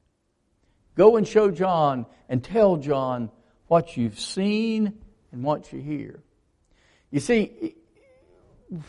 Go 0.96 1.16
and 1.16 1.28
show 1.28 1.50
John 1.50 2.06
and 2.26 2.42
tell 2.42 2.78
John 2.78 3.30
what 3.66 3.98
you've 3.98 4.18
seen 4.18 4.94
and 5.30 5.44
what 5.44 5.70
you 5.74 5.80
hear. 5.80 6.22
You 7.10 7.20
see, 7.20 7.74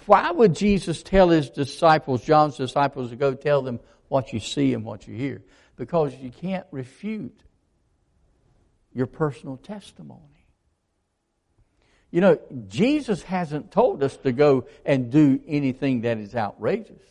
why 0.05 0.31
would 0.31 0.55
Jesus 0.55 1.03
tell 1.03 1.27
his 1.29 1.49
disciples, 1.49 2.23
John's 2.23 2.55
disciples, 2.55 3.09
to 3.09 3.17
go 3.17 3.33
tell 3.33 3.61
them 3.61 3.81
what 4.07 4.31
you 4.31 4.39
see 4.39 4.73
and 4.73 4.85
what 4.85 5.05
you 5.05 5.13
hear? 5.13 5.43
Because 5.75 6.15
you 6.15 6.31
can't 6.31 6.65
refute 6.71 7.37
your 8.93 9.07
personal 9.07 9.57
testimony. 9.57 10.21
You 12.09 12.21
know, 12.21 12.39
Jesus 12.69 13.21
hasn't 13.23 13.71
told 13.71 14.01
us 14.01 14.15
to 14.17 14.31
go 14.31 14.67
and 14.85 15.11
do 15.11 15.41
anything 15.45 16.01
that 16.01 16.19
is 16.19 16.35
outrageous. 16.35 17.03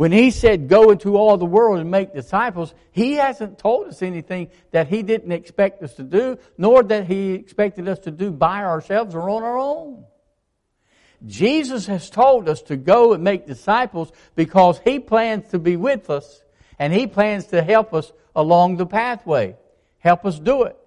When 0.00 0.12
he 0.12 0.30
said, 0.30 0.68
go 0.68 0.92
into 0.92 1.18
all 1.18 1.36
the 1.36 1.44
world 1.44 1.78
and 1.78 1.90
make 1.90 2.14
disciples, 2.14 2.72
he 2.90 3.16
hasn't 3.16 3.58
told 3.58 3.88
us 3.88 4.00
anything 4.00 4.48
that 4.70 4.88
he 4.88 5.02
didn't 5.02 5.30
expect 5.30 5.82
us 5.82 5.92
to 5.96 6.02
do, 6.02 6.38
nor 6.56 6.82
that 6.84 7.06
he 7.06 7.34
expected 7.34 7.86
us 7.86 7.98
to 7.98 8.10
do 8.10 8.30
by 8.30 8.64
ourselves 8.64 9.14
or 9.14 9.28
on 9.28 9.42
our 9.42 9.58
own. 9.58 10.06
Jesus 11.26 11.86
has 11.86 12.08
told 12.08 12.48
us 12.48 12.62
to 12.62 12.78
go 12.78 13.12
and 13.12 13.22
make 13.22 13.46
disciples 13.46 14.10
because 14.36 14.80
he 14.86 15.00
plans 15.00 15.50
to 15.50 15.58
be 15.58 15.76
with 15.76 16.08
us 16.08 16.42
and 16.78 16.94
he 16.94 17.06
plans 17.06 17.48
to 17.48 17.62
help 17.62 17.92
us 17.92 18.10
along 18.34 18.78
the 18.78 18.86
pathway. 18.86 19.54
Help 19.98 20.24
us 20.24 20.38
do 20.38 20.62
it. 20.62 20.78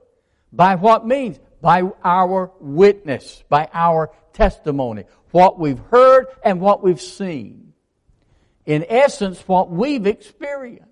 By 0.52 0.74
what 0.74 1.06
means? 1.06 1.40
By 1.62 1.84
our 2.04 2.52
witness, 2.60 3.44
by 3.48 3.70
our 3.76 4.12
testimony, 4.34 5.04
what 5.30 5.60
we've 5.60 5.82
heard 5.92 6.26
and 6.44 6.60
what 6.60 6.82
we've 6.82 7.00
seen 7.00 7.73
in 8.66 8.86
essence, 8.88 9.42
what 9.48 9.70
we've 9.70 10.06
experienced. 10.06 10.90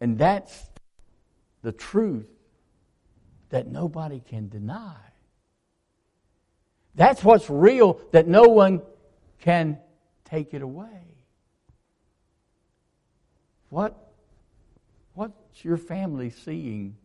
And 0.00 0.18
that's 0.18 0.68
the 1.62 1.72
truth 1.72 2.28
that 3.50 3.66
nobody 3.66 4.20
can 4.20 4.48
deny. 4.48 4.96
That's 6.94 7.24
what's 7.24 7.50
real 7.50 8.00
that 8.12 8.26
no 8.26 8.44
one 8.44 8.82
can 9.40 9.78
take 10.24 10.54
it 10.54 10.62
away. 10.62 11.06
What, 13.70 14.12
what's 15.14 15.64
your 15.64 15.76
family 15.76 16.30
seeing 16.30 16.96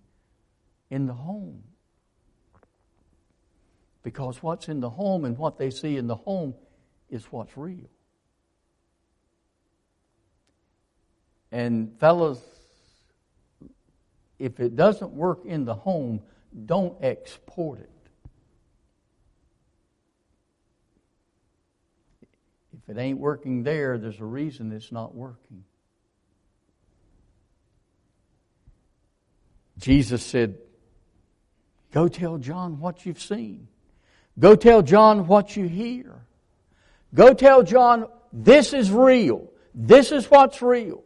in 0.89 1.08
the 1.08 1.13
home? 1.13 1.63
Because 4.04 4.42
what's 4.42 4.70
in 4.70 4.80
the 4.80 4.89
home 4.89 5.26
and 5.26 5.38
what 5.38 5.58
they 5.58 5.72
see 5.72 5.98
in 5.98 6.08
the 6.08 6.15
home 6.15 6.54
is 7.10 7.26
what's 7.26 7.56
real. 7.58 7.89
And 11.52 11.98
fellas, 12.00 12.39
if 14.38 14.60
it 14.60 14.76
doesn't 14.76 15.12
work 15.12 15.45
in 15.45 15.65
the 15.65 15.76
home, 15.76 16.22
don't 16.65 16.95
export 17.02 17.80
it. 17.80 17.89
If 22.74 22.95
it 22.95 23.00
ain't 23.00 23.19
working 23.19 23.63
there, 23.63 23.98
there's 23.98 24.19
a 24.19 24.26
reason 24.26 24.72
it's 24.72 24.91
not 24.91 25.13
working. 25.13 25.63
Jesus 29.80 30.24
said, 30.24 30.58
Go 31.91 32.08
tell 32.08 32.38
John 32.38 32.80
what 32.80 33.06
you've 33.06 33.22
seen. 33.22 33.67
Go 34.38 34.56
tell 34.56 34.82
John 34.82 35.26
what 35.28 35.56
you 35.58 35.67
hear. 35.67 36.22
Go 37.13 37.34
tell 37.34 37.63
John, 37.63 38.08
this 38.32 38.74
is 38.74 38.91
real. 38.91 39.50
This 39.74 40.12
is 40.12 40.26
what's 40.26 40.62
real. 40.62 41.04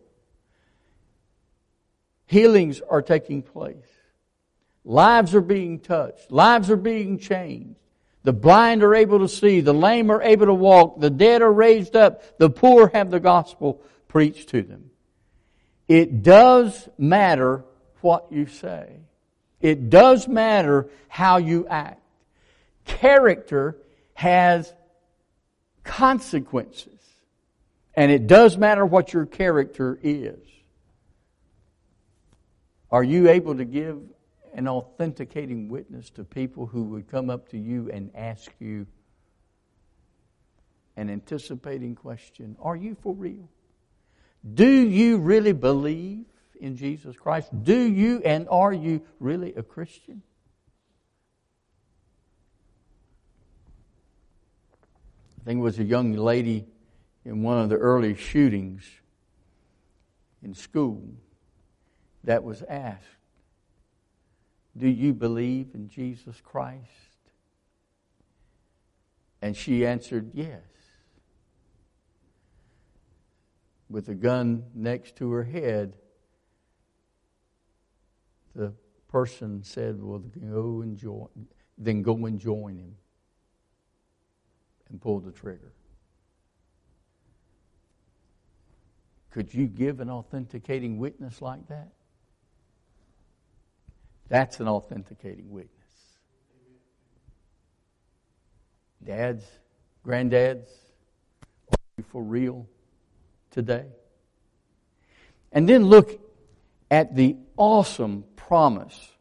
Healings 2.26 2.82
are 2.90 3.02
taking 3.02 3.42
place. 3.42 3.76
Lives 4.86 5.34
are 5.36 5.42
being 5.42 5.80
touched. 5.80 6.32
Lives 6.32 6.70
are 6.70 6.78
being 6.78 7.18
changed. 7.18 7.80
The 8.24 8.34
blind 8.34 8.84
are 8.84 8.96
able 8.96 9.20
to 9.20 9.28
see. 9.28 9.62
The 9.62 9.74
lame 9.74 10.10
are 10.10 10.22
able 10.22 10.48
to 10.48 10.54
walk. 10.54 11.00
The 11.00 11.10
dead 11.10 11.42
are 11.42 11.52
raised 11.52 11.96
up. 11.96 12.38
The 12.38 12.50
poor 12.50 12.90
have 12.94 13.12
the 13.12 13.20
gospel 13.20 13.82
preached 14.08 14.50
to 14.50 14.62
them. 14.62 14.92
It 15.88 16.24
does 16.24 16.88
matter 16.98 17.66
what 18.02 18.32
you 18.32 18.48
say. 18.48 19.00
It 19.62 19.90
does 19.90 20.28
matter 20.28 20.90
how 21.08 21.38
you 21.38 21.68
act. 21.68 22.02
Character 22.86 23.78
has 24.14 24.74
consequences. 25.84 27.00
And 27.96 28.12
it 28.12 28.28
does 28.28 28.58
matter 28.58 28.86
what 28.86 29.14
your 29.14 29.26
character 29.26 30.00
is. 30.02 30.40
Are 32.92 33.04
you 33.04 33.30
able 33.30 33.56
to 33.56 33.66
give 33.66 34.00
an 34.54 34.68
authenticating 34.68 35.68
witness 35.70 36.10
to 36.12 36.24
people 36.24 36.66
who 36.68 36.84
would 36.84 37.10
come 37.10 37.30
up 37.30 37.50
to 37.50 37.58
you 37.58 37.90
and 37.92 38.12
ask 38.16 38.52
you 38.60 38.86
an 40.96 41.10
anticipating 41.10 41.96
question? 41.96 42.56
Are 42.62 42.76
you 42.76 42.96
for 43.02 43.14
real? 43.14 43.50
Do 44.54 44.68
you 44.68 45.18
really 45.18 45.54
believe 45.54 46.26
in 46.60 46.76
Jesus 46.76 47.16
Christ? 47.16 47.50
Do 47.64 47.80
you 47.80 48.22
and 48.24 48.48
are 48.50 48.74
you 48.74 49.02
really 49.20 49.54
a 49.56 49.64
Christian? 49.64 50.22
I 55.44 55.46
think 55.46 55.60
it 55.60 55.64
was 55.64 55.78
a 55.78 55.84
young 55.84 56.14
lady 56.14 56.66
in 57.26 57.44
one 57.44 57.58
of 57.58 57.68
the 57.68 57.76
early 57.76 58.16
shootings 58.16 58.90
in 60.42 60.54
school 60.54 61.04
that 62.24 62.46
was 62.46 62.64
asked, 62.70 63.04
Do 64.78 64.88
you 64.88 65.14
believe 65.14 65.72
in 65.74 65.90
Jesus 65.90 66.40
Christ? 66.40 66.80
And 69.42 69.58
she 69.58 69.86
answered, 69.86 70.32
Yes. 70.34 70.62
With 73.90 74.08
a 74.08 74.16
gun 74.16 74.64
next 74.74 75.18
to 75.18 75.30
her 75.34 75.44
head, 75.44 75.98
the 78.56 78.72
person 79.10 79.62
said, 79.62 80.02
Well, 80.02 80.20
go 80.20 80.84
and 80.84 80.96
join, 80.96 81.28
then 81.78 82.02
go 82.02 82.28
and 82.28 82.40
join 82.40 82.78
him 82.78 82.96
and 84.90 85.02
pulled 85.02 85.26
the 85.26 85.32
trigger. 85.32 85.72
Could 89.32 89.54
you 89.54 89.66
give 89.66 90.00
an 90.00 90.10
authenticating 90.10 91.00
witness 91.00 91.42
like 91.42 91.68
that? 91.70 91.90
That's 94.30 94.60
an 94.60 94.68
authenticating 94.68 95.52
witness. 95.52 95.72
Dads, 99.04 99.44
granddads, 100.06 100.66
are 101.72 101.78
you 101.98 102.04
for 102.04 102.24
real 102.24 102.68
today? 103.52 103.86
And 105.52 105.68
then 105.68 105.86
look 105.86 106.20
at 106.90 107.16
the 107.16 107.36
awesome 107.58 108.24
promise 108.36 109.12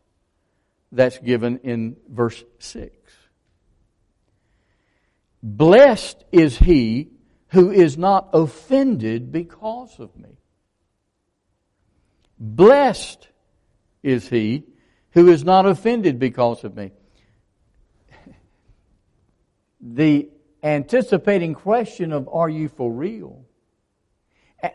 that's 0.93 1.19
given 1.19 1.59
in 1.63 1.97
verse 2.09 2.45
6. 2.59 2.93
Blessed 5.43 6.25
is 6.31 6.59
he 6.59 7.09
who 7.49 7.71
is 7.71 7.99
not 7.99 8.29
offended 8.33 9.33
because 9.33 9.99
of 9.99 10.17
me. 10.17 10.39
Blessed 12.39 13.29
is 14.03 14.29
he 14.29 14.65
who 15.11 15.29
is 15.29 15.45
not 15.45 15.67
offended 15.67 16.19
because 16.19 16.65
of 16.65 16.77
me. 16.77 16.93
The 19.85 20.29
anticipating 20.63 21.55
question 21.55 22.13
of 22.13 22.29
are 22.33 22.49
you 22.49 22.69
for 22.69 22.93
real? 22.93 23.45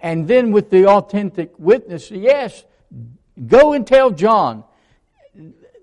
And 0.02 0.28
then 0.28 0.52
with 0.52 0.70
the 0.70 0.88
authentic 0.88 1.58
witness, 1.58 2.12
yes, 2.12 2.66
go 3.46 3.72
and 3.72 3.88
tell 3.88 4.12
John 4.12 4.66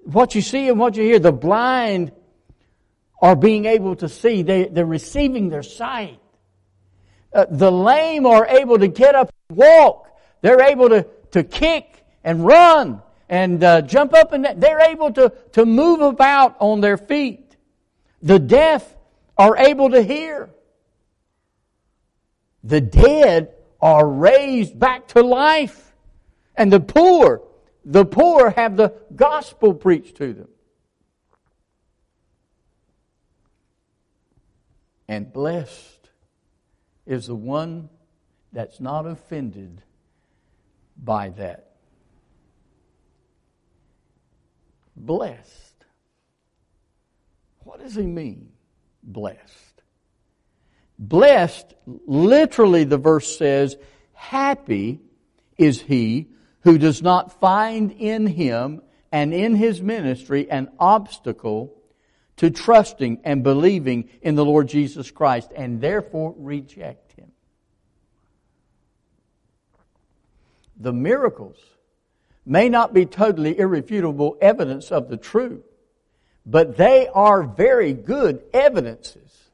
what 0.04 0.34
you 0.34 0.42
see 0.42 0.68
and 0.68 0.78
what 0.78 0.96
you 0.96 1.04
hear. 1.04 1.18
The 1.18 1.32
blind 1.32 2.12
are 3.24 3.34
being 3.34 3.64
able 3.64 3.96
to 3.96 4.06
see. 4.06 4.42
They, 4.42 4.64
they're 4.64 4.84
receiving 4.84 5.48
their 5.48 5.62
sight. 5.62 6.20
Uh, 7.32 7.46
the 7.48 7.72
lame 7.72 8.26
are 8.26 8.46
able 8.46 8.78
to 8.78 8.86
get 8.86 9.14
up 9.14 9.32
and 9.48 9.56
walk. 9.56 10.10
They're 10.42 10.60
able 10.60 10.90
to, 10.90 11.06
to 11.30 11.42
kick 11.42 12.04
and 12.22 12.44
run 12.44 13.00
and 13.30 13.64
uh, 13.64 13.80
jump 13.80 14.12
up 14.12 14.34
and 14.34 14.46
they're 14.58 14.90
able 14.90 15.10
to, 15.14 15.32
to 15.52 15.64
move 15.64 16.02
about 16.02 16.56
on 16.60 16.82
their 16.82 16.98
feet. 16.98 17.56
The 18.20 18.38
deaf 18.38 18.94
are 19.38 19.56
able 19.56 19.88
to 19.92 20.02
hear. 20.02 20.50
The 22.62 22.82
dead 22.82 23.54
are 23.80 24.06
raised 24.06 24.78
back 24.78 25.08
to 25.08 25.22
life. 25.22 25.94
And 26.56 26.70
the 26.70 26.80
poor, 26.80 27.40
the 27.86 28.04
poor 28.04 28.50
have 28.50 28.76
the 28.76 28.92
gospel 29.16 29.72
preached 29.72 30.16
to 30.18 30.34
them. 30.34 30.48
And 35.08 35.32
blessed 35.32 36.08
is 37.06 37.26
the 37.26 37.34
one 37.34 37.88
that's 38.52 38.80
not 38.80 39.06
offended 39.06 39.82
by 40.96 41.30
that. 41.30 41.72
Blessed. 44.96 45.74
What 47.64 47.80
does 47.80 47.94
he 47.94 48.06
mean, 48.06 48.52
blessed? 49.02 49.82
Blessed, 50.98 51.74
literally, 52.06 52.84
the 52.84 52.98
verse 52.98 53.36
says, 53.36 53.76
happy 54.12 55.00
is 55.58 55.80
he 55.82 56.28
who 56.60 56.78
does 56.78 57.02
not 57.02 57.40
find 57.40 57.92
in 57.92 58.26
him 58.26 58.80
and 59.10 59.34
in 59.34 59.56
his 59.56 59.82
ministry 59.82 60.50
an 60.50 60.70
obstacle 60.78 61.74
to 62.36 62.50
trusting 62.50 63.20
and 63.24 63.42
believing 63.42 64.08
in 64.22 64.34
the 64.34 64.44
Lord 64.44 64.68
Jesus 64.68 65.10
Christ 65.10 65.50
and 65.54 65.80
therefore 65.80 66.34
reject 66.36 67.12
him. 67.12 67.30
The 70.76 70.92
miracles 70.92 71.56
may 72.44 72.68
not 72.68 72.92
be 72.92 73.06
totally 73.06 73.58
irrefutable 73.58 74.36
evidence 74.40 74.90
of 74.90 75.08
the 75.08 75.16
truth, 75.16 75.64
but 76.44 76.76
they 76.76 77.08
are 77.08 77.42
very 77.42 77.92
good 77.92 78.42
evidences 78.52 79.50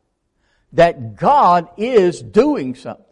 that 0.73 1.17
God 1.17 1.69
is 1.77 2.23
doing 2.23 2.75
something. 2.75 3.05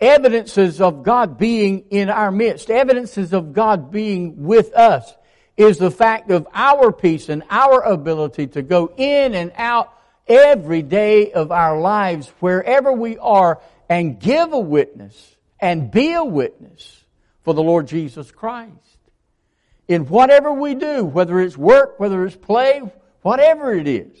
Evidences 0.00 0.80
of 0.80 1.02
God 1.02 1.38
being 1.38 1.84
in 1.90 2.08
our 2.08 2.30
midst, 2.30 2.70
evidences 2.70 3.32
of 3.32 3.52
God 3.52 3.90
being 3.90 4.44
with 4.44 4.72
us, 4.74 5.12
is 5.58 5.76
the 5.76 5.90
fact 5.90 6.30
of 6.30 6.46
our 6.54 6.92
peace 6.92 7.28
and 7.28 7.42
our 7.50 7.82
ability 7.82 8.46
to 8.46 8.62
go 8.62 8.92
in 8.96 9.34
and 9.34 9.52
out 9.56 9.92
every 10.28 10.82
day 10.82 11.32
of 11.32 11.50
our 11.50 11.78
lives, 11.78 12.28
wherever 12.38 12.92
we 12.92 13.18
are, 13.18 13.60
and 13.88 14.20
give 14.20 14.52
a 14.52 14.58
witness 14.58 15.36
and 15.60 15.90
be 15.90 16.12
a 16.12 16.22
witness 16.22 17.04
for 17.42 17.54
the 17.54 17.62
Lord 17.62 17.88
Jesus 17.88 18.30
Christ. 18.30 18.72
In 19.88 20.06
whatever 20.06 20.52
we 20.52 20.76
do, 20.76 21.04
whether 21.04 21.40
it's 21.40 21.56
work, 21.56 21.98
whether 21.98 22.24
it's 22.24 22.36
play, 22.36 22.80
whatever 23.22 23.74
it 23.74 23.88
is, 23.88 24.16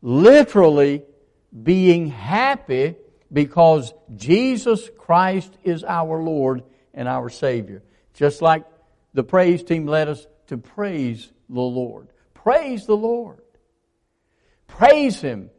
literally 0.00 1.02
being 1.60 2.08
happy 2.08 2.94
because 3.32 3.92
Jesus 4.14 4.88
Christ 4.96 5.52
is 5.64 5.82
our 5.82 6.22
Lord 6.22 6.62
and 6.94 7.08
our 7.08 7.28
Savior. 7.30 7.82
Just 8.14 8.42
like 8.42 8.64
the 9.18 9.24
praise 9.24 9.64
team 9.64 9.84
led 9.84 10.06
us 10.06 10.24
to 10.46 10.56
praise 10.56 11.32
the 11.48 11.60
Lord. 11.60 12.06
Praise 12.34 12.86
the 12.86 12.96
Lord. 12.96 13.42
Praise 14.68 15.20
Him 15.20 15.50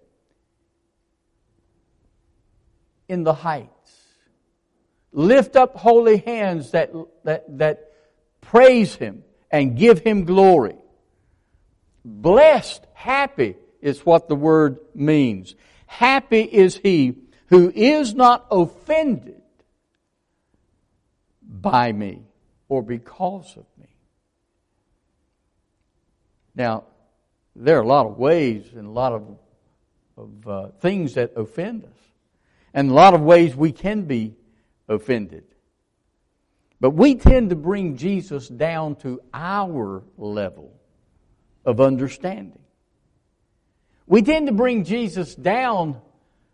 in 3.10 3.26
the 3.26 3.34
heights. 3.34 4.06
Lift 5.12 5.58
up 5.58 5.76
holy 5.76 6.20
hands 6.20 6.72
that, 6.72 6.94
that, 7.26 7.58
that 7.58 7.92
praise 8.40 8.96
Him 8.96 9.26
and 9.52 9.78
give 9.78 10.00
Him 10.00 10.24
glory. 10.24 10.78
Blessed, 12.06 12.88
happy 12.94 13.58
is 13.82 14.06
what 14.06 14.30
the 14.30 14.36
word 14.36 14.80
means. 14.96 15.54
Happy 15.86 16.44
is 16.44 16.78
he 16.78 17.16
who 17.48 17.70
is 17.76 18.14
not 18.14 18.48
offended 18.52 19.42
by 21.42 21.92
me 21.92 22.22
or 22.70 22.82
because 22.82 23.58
of 23.58 23.66
me. 23.80 23.88
Now, 26.56 26.86
there 27.56 27.78
are 27.78 27.84
a 27.84 27.88
lot 27.88 28.06
of 28.06 28.18
ways 28.18 28.66
and 28.74 28.88
a 28.88 28.92
lot 28.92 29.12
of, 29.12 29.38
of 30.16 30.48
uh, 30.48 30.68
things 30.80 31.16
that 31.16 31.34
offend 31.36 31.84
us, 31.84 31.98
and 32.74 32.90
a 32.90 32.94
lot 32.94 33.14
of 33.14 33.22
ways 33.22 33.56
we 33.56 33.72
can 33.72 34.04
be 34.04 34.36
offended. 34.88 35.44
But 36.80 36.92
we 36.92 37.16
tend 37.16 37.50
to 37.50 37.56
bring 37.56 37.98
Jesus 37.98 38.48
down 38.48 38.96
to 38.98 39.20
our 39.34 40.04
level 40.18 40.72
of 41.66 41.82
understanding. 41.82 42.60
We 44.08 44.22
tend 44.22 44.48
to 44.48 44.54
bring 44.54 44.86
Jesus 44.86 45.36
down 45.36 46.00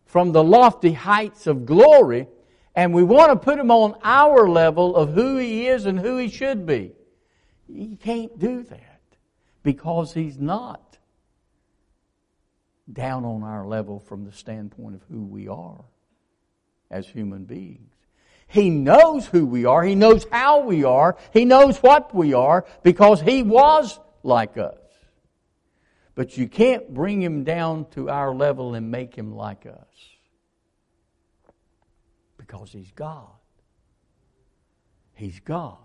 from 0.05 0.31
the 0.31 0.43
lofty 0.43 0.93
heights 0.93 1.47
of 1.47 1.65
glory 1.65 2.27
and 2.75 2.93
we 2.93 3.03
want 3.03 3.31
to 3.31 3.35
put 3.37 3.57
him 3.57 3.71
on 3.71 3.97
our 4.03 4.49
level 4.49 4.95
of 4.95 5.13
who 5.13 5.37
he 5.37 5.67
is 5.67 5.85
and 5.85 5.99
who 5.99 6.17
he 6.17 6.29
should 6.29 6.65
be. 6.65 6.91
You 7.69 7.95
can't 7.95 8.37
do 8.37 8.63
that 8.63 9.01
because 9.63 10.13
he's 10.13 10.37
not 10.37 10.97
down 12.91 13.25
on 13.25 13.43
our 13.43 13.65
level 13.65 13.99
from 13.99 14.25
the 14.25 14.31
standpoint 14.31 14.95
of 14.95 15.01
who 15.09 15.21
we 15.21 15.47
are 15.47 15.83
as 16.91 17.07
human 17.07 17.45
beings. 17.45 17.91
He 18.47 18.69
knows 18.69 19.25
who 19.25 19.45
we 19.45 19.65
are. 19.65 19.83
He 19.83 19.95
knows 19.95 20.25
how 20.31 20.59
we 20.59 20.83
are. 20.83 21.17
He 21.33 21.45
knows 21.45 21.77
what 21.79 22.13
we 22.13 22.33
are 22.33 22.65
because 22.83 23.21
he 23.21 23.41
was 23.41 23.99
like 24.21 24.57
us. 24.57 24.77
But 26.13 26.37
you 26.37 26.47
can't 26.47 26.93
bring 26.93 27.21
him 27.21 27.43
down 27.43 27.87
to 27.91 28.09
our 28.09 28.33
level 28.33 28.75
and 28.75 28.91
make 28.91 29.15
him 29.15 29.35
like 29.35 29.65
us. 29.65 30.14
Because 32.45 32.71
he's 32.71 32.91
God. 32.91 33.27
He's 35.13 35.39
God. 35.39 35.77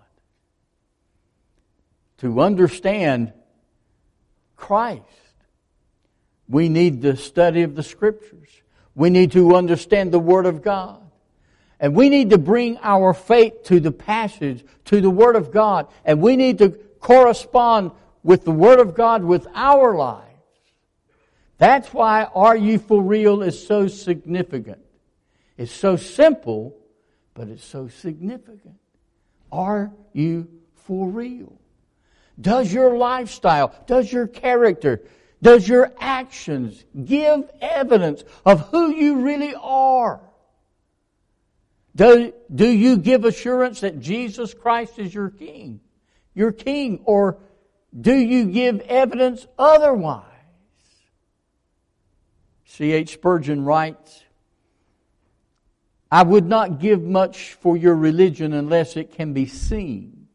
To 2.19 2.41
understand 2.43 3.33
Christ, 4.57 5.05
we 6.49 6.69
need 6.69 7.01
the 7.01 7.17
study 7.17 7.63
of 7.63 7.75
the 7.77 7.83
Scriptures. 7.83 8.51
We 8.95 9.09
need 9.09 9.33
to 9.33 9.57
understand 9.57 10.13
the 10.13 10.19
Word 10.19 10.45
of 10.45 10.63
God. 10.63 11.01
And 11.79 11.95
we 11.95 12.11
need 12.11 12.31
to 12.31 12.39
bring 12.39 12.77
our 12.83 13.15
faith 13.15 13.65
to 13.65 13.81
the 13.81 13.93
passage, 13.93 14.63
to 14.87 15.01
the 15.01 15.09
Word 15.09 15.37
of 15.37 15.51
God. 15.51 15.87
And 16.05 16.21
we 16.21 16.37
need 16.37 16.59
to 16.59 16.71
correspond 17.01 17.93
with 18.23 18.45
the 18.45 18.51
Word 18.51 18.81
of 18.81 18.95
God 18.95 19.25
with 19.25 19.47
our 19.55 19.97
lives. 19.97 20.27
That's 21.57 21.95
why 21.95 22.25
Are 22.25 22.57
You 22.57 22.79
For 22.79 23.01
Real 23.01 23.43
is 23.43 23.67
so 23.67 23.89
significant. 23.89 24.81
It's 25.61 25.73
so 25.73 25.97
simple, 25.97 26.75
but 27.35 27.49
it's 27.49 27.67
so 27.67 27.87
significant. 27.87 28.77
Are 29.53 29.93
you 30.15 30.49
for 30.75 31.07
real? 31.07 31.53
Does 32.41 32.73
your 32.73 32.97
lifestyle, 32.97 33.75
does 33.87 34.11
your 34.11 34.27
character, 34.27 35.03
does 35.43 35.69
your 35.69 35.93
actions 36.01 36.83
give 37.05 37.51
evidence 37.61 38.25
of 38.47 38.71
who 38.71 38.91
you 38.91 39.17
really 39.17 39.55
are? 39.55 40.23
Do, 41.95 42.33
do 42.55 42.67
you 42.67 42.97
give 42.97 43.27
assurance 43.27 43.81
that 43.81 44.01
Jesus 44.01 44.55
Christ 44.55 44.99
is 44.99 45.13
your 45.13 45.29
King? 45.29 45.81
Your 46.33 46.53
King, 46.53 47.03
or 47.05 47.37
do 48.01 48.15
you 48.15 48.47
give 48.47 48.81
evidence 48.81 49.47
otherwise? 49.59 50.25
C.H. 52.65 53.13
Spurgeon 53.13 53.63
writes, 53.63 54.25
I 56.11 56.23
would 56.23 56.47
not 56.47 56.81
give 56.81 57.03
much 57.03 57.55
for 57.55 57.77
your 57.77 57.95
religion 57.95 58.53
unless 58.53 58.97
it 58.97 59.13
can 59.13 59.33
be 59.33 59.47
seen. 59.47 60.27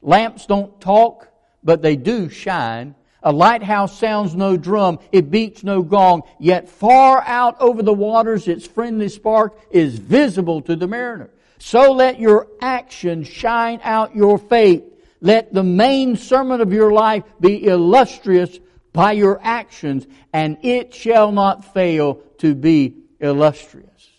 Lamps 0.00 0.46
don't 0.46 0.80
talk, 0.80 1.28
but 1.62 1.82
they 1.82 1.96
do 1.96 2.28
shine. 2.28 2.94
A 3.22 3.32
lighthouse 3.32 3.98
sounds 3.98 4.34
no 4.34 4.56
drum, 4.56 4.98
it 5.10 5.30
beats 5.30 5.64
no 5.64 5.82
gong, 5.82 6.22
yet 6.38 6.68
far 6.68 7.22
out 7.22 7.58
over 7.58 7.82
the 7.82 7.92
waters 7.92 8.48
its 8.48 8.66
friendly 8.66 9.08
spark 9.08 9.58
is 9.70 9.98
visible 9.98 10.60
to 10.62 10.76
the 10.76 10.86
mariner. 10.86 11.30
So 11.58 11.92
let 11.92 12.20
your 12.20 12.48
action 12.60 13.24
shine 13.24 13.80
out 13.82 14.14
your 14.14 14.38
faith. 14.38 14.84
Let 15.22 15.54
the 15.54 15.62
main 15.62 16.16
sermon 16.16 16.60
of 16.60 16.74
your 16.74 16.92
life 16.92 17.24
be 17.40 17.66
illustrious 17.66 18.58
by 18.92 19.12
your 19.12 19.40
actions, 19.42 20.06
and 20.34 20.58
it 20.62 20.92
shall 20.92 21.32
not 21.32 21.72
fail 21.72 22.16
to 22.38 22.54
be 22.54 22.94
illustrious. 23.20 24.13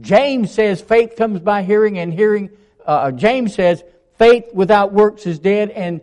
James 0.00 0.52
says 0.52 0.80
faith 0.80 1.16
comes 1.16 1.40
by 1.40 1.62
hearing, 1.62 1.98
and 1.98 2.12
hearing, 2.12 2.50
uh, 2.84 3.10
James 3.12 3.54
says 3.54 3.82
faith 4.18 4.44
without 4.52 4.92
works 4.92 5.26
is 5.26 5.38
dead, 5.38 5.70
and 5.70 6.00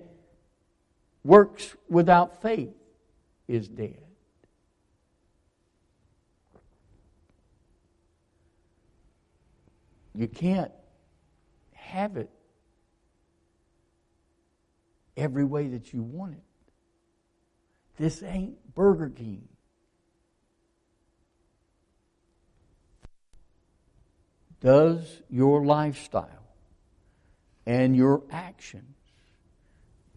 works 1.24 1.76
without 1.90 2.42
faith 2.42 2.74
is 3.48 3.68
dead. 3.68 4.00
You 10.16 10.28
can't 10.28 10.72
have 11.74 12.18
it 12.18 12.30
every 15.18 15.44
way 15.44 15.68
that 15.70 15.94
you 15.94 16.04
want 16.04 16.34
it. 16.34 16.44
This 17.98 18.24
ain't 18.24 18.76
Burger 18.76 19.10
King. 19.10 19.48
Does 24.64 25.22
your 25.30 25.66
lifestyle 25.66 26.48
and 27.66 27.96
your 27.96 28.24
actions 28.32 28.94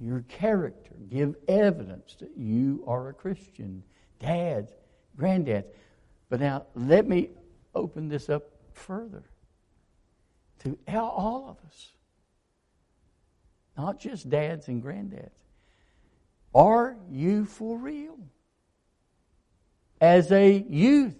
your 0.01 0.21
character. 0.29 0.95
Give 1.09 1.37
evidence 1.49 2.17
that 2.21 2.37
you 2.37 2.85
are 2.87 3.09
a 3.09 3.15
Christian. 3.15 3.83
Dads, 4.21 4.73
granddads. 5.19 5.67
But 6.29 6.41
now 6.41 6.67
let 6.75 7.09
me 7.09 7.31
open 7.75 8.09
this 8.09 8.29
up 8.29 8.51
further 8.73 9.25
to 10.61 10.79
all 10.99 11.49
of 11.49 11.69
us. 11.69 11.93
Not 13.77 13.99
just 13.99 14.29
dads 14.29 14.69
and 14.69 14.83
granddads. 14.83 15.31
Are 16.55 16.97
you 17.11 17.45
for 17.45 17.79
real? 17.79 18.19
As 20.01 20.33
a 20.33 20.51
youth, 20.51 21.17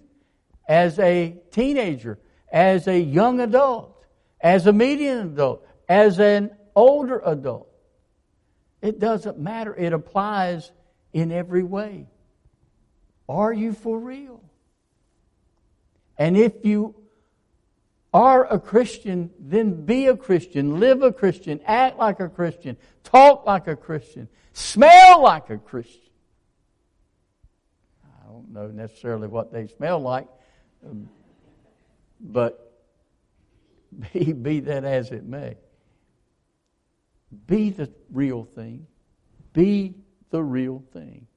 as 0.67 0.99
a 0.99 1.35
teenager, 1.51 2.19
as 2.51 2.87
a 2.87 2.99
young 2.99 3.39
adult, 3.39 4.05
as 4.39 4.67
a 4.67 4.73
medium 4.73 5.33
adult, 5.33 5.67
as 5.89 6.19
an 6.19 6.51
older 6.75 7.21
adult, 7.25 7.67
It 8.81 8.99
doesn't 8.99 9.39
matter. 9.39 9.75
It 9.75 9.93
applies 9.93 10.71
in 11.13 11.31
every 11.31 11.63
way. 11.63 12.07
Are 13.27 13.51
you 13.51 13.73
for 13.73 13.99
real? 13.99 14.41
And 16.17 16.37
if 16.37 16.63
you 16.63 16.95
are 18.13 18.45
a 18.51 18.59
Christian, 18.59 19.31
then 19.39 19.85
be 19.85 20.07
a 20.07 20.15
Christian, 20.15 20.79
live 20.79 21.01
a 21.01 21.11
Christian, 21.11 21.59
act 21.65 21.97
like 21.97 22.19
a 22.19 22.29
Christian, 22.29 22.77
talk 23.03 23.45
like 23.45 23.67
a 23.67 23.75
Christian, 23.75 24.27
smell 24.53 25.21
like 25.21 25.49
a 25.49 25.57
Christian. 25.57 26.01
I 28.05 28.27
don't 28.27 28.51
know 28.51 28.67
necessarily 28.67 29.27
what 29.27 29.51
they 29.51 29.67
smell 29.67 29.99
like, 29.99 30.27
um, 30.87 31.09
but 32.19 32.83
be, 34.13 34.33
be 34.33 34.59
that 34.61 34.83
as 34.83 35.11
it 35.11 35.25
may. 35.25 35.55
Be 37.45 37.69
the 37.69 37.91
real 38.11 38.43
thing. 38.43 38.87
Be 39.53 39.95
the 40.29 40.43
real 40.43 40.83
thing. 40.93 41.27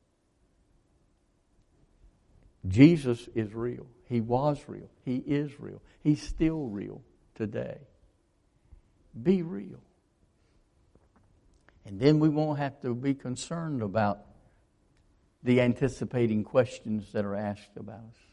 Jesus 2.69 3.29
is 3.35 3.55
real. 3.55 3.87
He 4.09 4.21
was 4.21 4.63
real. 4.67 4.91
He 5.05 5.17
is 5.17 5.59
real. 5.59 5.81
He's 6.03 6.23
still 6.23 6.67
real 6.67 7.03
today. 7.35 7.79
Be 9.21 9.43
real. 9.43 9.81
And 11.87 11.99
then 11.99 12.19
we 12.21 12.29
won't 12.29 12.59
have 12.59 12.81
to 12.83 12.95
be 12.95 13.15
concerned 13.15 13.83
about 13.83 14.21
the 15.43 15.61
anticipating 15.61 16.45
questions 16.45 17.13
that 17.13 17.25
are 17.25 17.35
asked 17.35 17.77
about 17.77 18.01
us. 18.01 18.30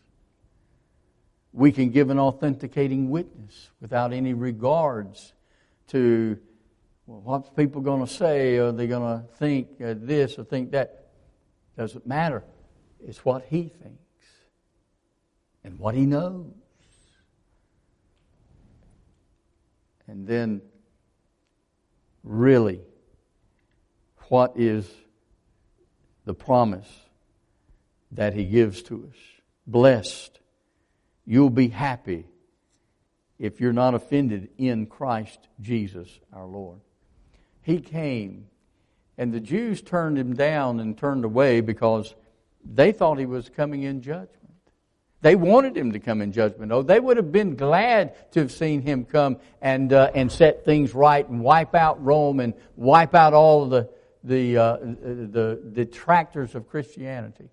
We 1.54 1.72
can 1.72 1.90
give 1.90 2.10
an 2.10 2.20
authenticating 2.20 3.10
witness 3.10 3.70
without 3.82 4.14
any 4.14 4.34
regards 4.34 5.34
to 5.88 6.38
well, 7.08 7.22
what's 7.22 7.50
people 7.50 7.82
going 7.82 8.06
to 8.06 8.14
say? 8.14 8.58
Are 8.58 8.74
they 8.74 8.86
going 8.86 9.22
to 9.22 9.26
think 9.36 9.82
uh, 9.82 9.96
this 9.98 10.38
or 10.38 10.44
think 10.44 10.72
that? 10.72 11.06
Doesn't 11.78 12.06
matter. 12.06 12.44
It's 13.06 13.24
what 13.24 13.46
he 13.50 13.70
thinks 13.70 14.26
and 15.64 15.80
what 15.80 15.96
he 15.96 16.06
knows. 16.06 16.52
And 20.08 20.28
then, 20.28 20.62
really, 22.24 22.82
what 24.30 24.54
is 24.56 24.90
the 26.26 26.34
promise 26.34 26.90
that 28.12 28.34
he 28.34 28.46
gives 28.46 28.82
to 28.84 29.10
us? 29.10 29.18
Blessed. 29.66 30.40
You'll 31.30 31.50
be 31.50 31.68
happy 31.68 32.26
if 33.38 33.60
you're 33.60 33.74
not 33.74 33.94
offended 33.94 34.48
in 34.58 34.86
Christ 34.86 35.50
Jesus 35.60 36.08
our 36.32 36.48
Lord. 36.48 36.80
He 37.62 37.82
came, 37.82 38.48
and 39.18 39.34
the 39.34 39.42
Jews 39.42 39.82
turned 39.82 40.18
him 40.18 40.34
down 40.34 40.80
and 40.80 40.98
turned 40.98 41.26
away 41.26 41.60
because 41.60 42.16
they 42.64 42.94
thought 42.94 43.20
he 43.20 43.26
was 43.26 43.50
coming 43.50 43.84
in 43.84 44.02
judgment. 44.02 44.32
They 45.20 45.36
wanted 45.36 45.76
him 45.76 45.92
to 45.92 46.00
come 46.00 46.22
in 46.22 46.32
judgment. 46.32 46.72
Oh, 46.72 46.82
they 46.82 47.00
would 47.00 47.18
have 47.18 47.34
been 47.34 47.58
glad 47.58 48.32
to 48.32 48.40
have 48.40 48.52
seen 48.52 48.82
him 48.82 49.04
come 49.04 49.38
and 49.62 49.92
uh, 49.92 50.12
and 50.16 50.32
set 50.32 50.64
things 50.64 50.94
right 50.94 51.28
and 51.28 51.42
wipe 51.42 51.76
out 51.76 52.02
Rome 52.02 52.40
and 52.40 52.54
wipe 52.78 53.16
out 53.16 53.34
all 53.34 53.66
the 53.66 53.90
the 54.24 54.58
uh, 54.58 54.78
the 54.78 55.60
detractors 55.74 56.56
of 56.56 56.70
Christianity. 56.70 57.50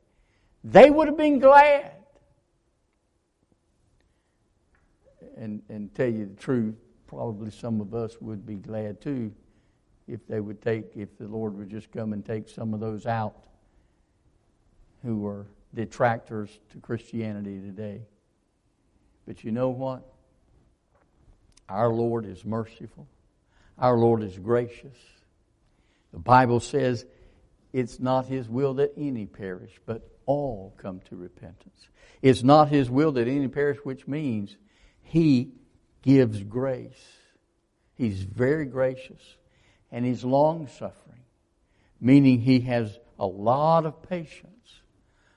They 0.62 0.91
would 0.91 1.09
have 1.09 1.16
been 1.16 1.41
glad. 1.41 1.91
And 5.37 5.62
and 5.68 5.95
tell 5.95 6.09
you 6.09 6.26
the 6.26 6.41
truth, 6.41 6.76
probably 7.07 7.51
some 7.51 7.80
of 7.80 7.95
us 7.95 8.16
would 8.20 8.47
be 8.47 8.57
glad 8.57 9.01
too 9.01 9.32
if 10.07 10.26
they 10.26 10.41
would 10.41 10.61
take, 10.61 10.93
if 10.95 11.16
the 11.18 11.26
Lord 11.26 11.57
would 11.57 11.70
just 11.70 11.91
come 11.91 12.12
and 12.12 12.24
take 12.24 12.49
some 12.49 12.74
of 12.74 12.80
those 12.80 13.07
out 13.07 13.45
who 15.03 15.26
are 15.26 15.47
detractors 15.74 16.51
to 16.70 16.78
Christianity 16.78 17.61
today. 17.61 18.03
But 19.26 19.45
you 19.45 19.53
know 19.53 19.70
what? 19.70 20.03
Our 21.68 21.89
Lord 21.89 22.26
is 22.26 22.45
merciful. 22.45 23.09
Our 23.78 23.97
Lord 23.97 24.22
is 24.22 24.39
gracious. 24.39 24.97
The 26.12 26.18
Bible 26.18 26.61
says 26.61 27.07
it's 27.72 27.99
not 27.99 28.26
His 28.26 28.49
will 28.49 28.74
that 28.74 28.93
any 28.97 29.26
perish, 29.26 29.72
but 29.87 30.09
all 30.26 30.74
come 30.76 31.01
to 31.09 31.16
repentance. 31.16 31.89
It's 32.22 32.43
not 32.43 32.68
His 32.68 32.91
will 32.91 33.12
that 33.12 33.26
any 33.26 33.49
perish, 33.49 33.78
which 33.82 34.07
means 34.07 34.57
He 35.05 35.53
gives 36.03 36.43
grace. 36.43 37.19
He's 37.95 38.23
very 38.23 38.67
gracious 38.67 39.23
and 39.93 40.05
he's 40.05 40.25
long 40.25 40.67
suffering, 40.67 41.23
meaning 42.01 42.41
he 42.41 42.61
has 42.61 42.99
a 43.19 43.27
lot 43.27 43.87
of 43.87 44.03
patience. 44.03 44.51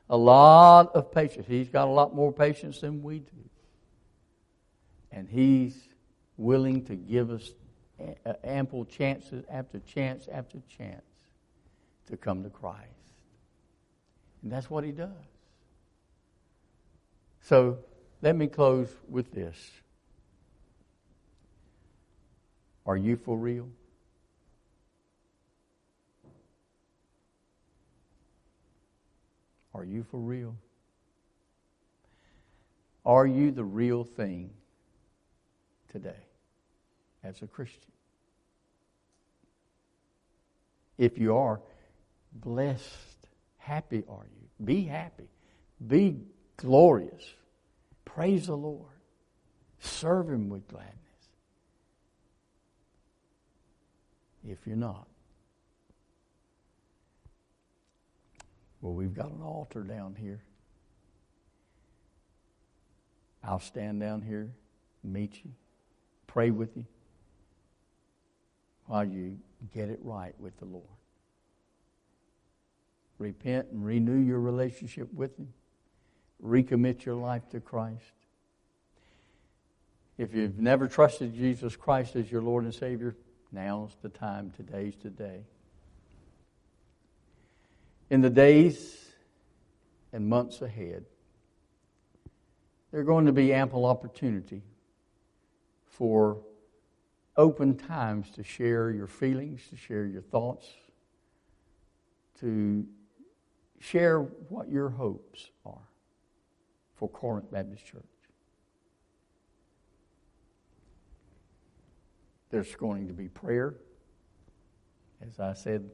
A 0.09 0.17
lot 0.17 0.95
of 0.95 1.11
patience. 1.11 1.45
He's 1.47 1.69
got 1.69 1.87
a 1.87 1.91
lot 1.91 2.15
more 2.15 2.31
patience 2.31 2.79
than 2.79 3.03
we 3.03 3.19
do. 3.19 3.49
And 5.11 5.27
he's 5.27 5.77
willing 6.37 6.85
to 6.85 6.95
give 6.95 7.29
us 7.29 7.51
ample 8.43 8.85
chances 8.85 9.43
after 9.49 9.79
chance 9.79 10.27
after 10.31 10.59
chance 10.77 11.03
to 12.07 12.17
come 12.17 12.43
to 12.43 12.49
Christ. 12.49 12.81
And 14.41 14.51
that's 14.51 14.69
what 14.69 14.83
he 14.83 14.91
does. 14.91 15.11
So 17.41 17.79
let 18.21 18.35
me 18.35 18.47
close 18.47 18.89
with 19.09 19.31
this. 19.31 19.55
Are 22.85 22.97
you 22.97 23.17
for 23.17 23.37
real? 23.37 23.69
Are 29.73 29.83
you 29.83 30.03
for 30.09 30.17
real? 30.17 30.55
Are 33.05 33.27
you 33.27 33.51
the 33.51 33.63
real 33.63 34.03
thing 34.03 34.49
today 35.91 36.25
as 37.23 37.41
a 37.41 37.47
Christian? 37.47 37.91
If 40.97 41.17
you 41.17 41.35
are, 41.35 41.61
blessed, 42.33 43.27
happy 43.57 44.03
are 44.09 44.25
you. 44.25 44.65
Be 44.65 44.83
happy. 44.83 45.29
Be 45.85 46.21
glorious. 46.57 47.23
Praise 48.17 48.47
the 48.47 48.57
Lord. 48.57 48.89
Serve 49.79 50.27
Him 50.27 50.49
with 50.49 50.67
gladness. 50.67 50.95
If 54.43 54.57
you're 54.65 54.75
not, 54.75 55.05
Well, 58.81 58.93
we've 58.93 59.13
got 59.13 59.29
an 59.31 59.41
altar 59.43 59.81
down 59.81 60.15
here. 60.15 60.41
I'll 63.43 63.59
stand 63.59 63.99
down 63.99 64.21
here, 64.21 64.49
meet 65.03 65.41
you, 65.43 65.51
pray 66.25 66.49
with 66.49 66.75
you 66.75 66.85
while 68.87 69.05
you 69.05 69.37
get 69.75 69.89
it 69.89 69.99
right 70.01 70.33
with 70.39 70.57
the 70.57 70.65
Lord. 70.65 70.85
Repent 73.19 73.67
and 73.71 73.85
renew 73.85 74.17
your 74.17 74.39
relationship 74.39 75.13
with 75.13 75.37
Him. 75.37 75.53
Recommit 76.43 77.05
your 77.05 77.15
life 77.15 77.49
to 77.49 77.59
Christ. 77.59 78.03
If 80.17 80.33
you've 80.33 80.59
never 80.59 80.87
trusted 80.87 81.35
Jesus 81.35 81.75
Christ 81.75 82.15
as 82.15 82.31
your 82.31 82.41
Lord 82.41 82.63
and 82.63 82.73
Savior, 82.73 83.15
now's 83.51 83.95
the 84.01 84.09
time. 84.09 84.51
Today's 84.55 84.95
today 84.95 85.43
in 88.09 88.21
the 88.21 88.29
days 88.29 89.05
and 90.13 90.27
months 90.27 90.61
ahead, 90.61 91.05
there 92.91 93.01
are 93.01 93.05
going 93.05 93.25
to 93.25 93.33
be 93.33 93.53
ample 93.53 93.85
opportunity 93.85 94.61
for 95.85 96.37
open 97.35 97.75
times 97.75 98.29
to 98.31 98.43
share 98.43 98.91
your 98.91 99.07
feelings, 99.07 99.67
to 99.69 99.75
share 99.75 100.05
your 100.05 100.21
thoughts, 100.21 100.67
to 102.39 102.85
share 103.79 104.19
what 104.19 104.69
your 104.69 104.89
hopes 104.89 105.49
are 105.65 105.87
for 106.97 107.07
Corinth 107.07 107.51
Baptist 107.51 107.85
Church. 107.85 108.03
There's 112.49 112.75
going 112.75 113.07
to 113.07 113.13
be 113.13 113.27
prayer. 113.27 113.75
As 115.21 115.39
I 115.39 115.53
said 115.53 115.89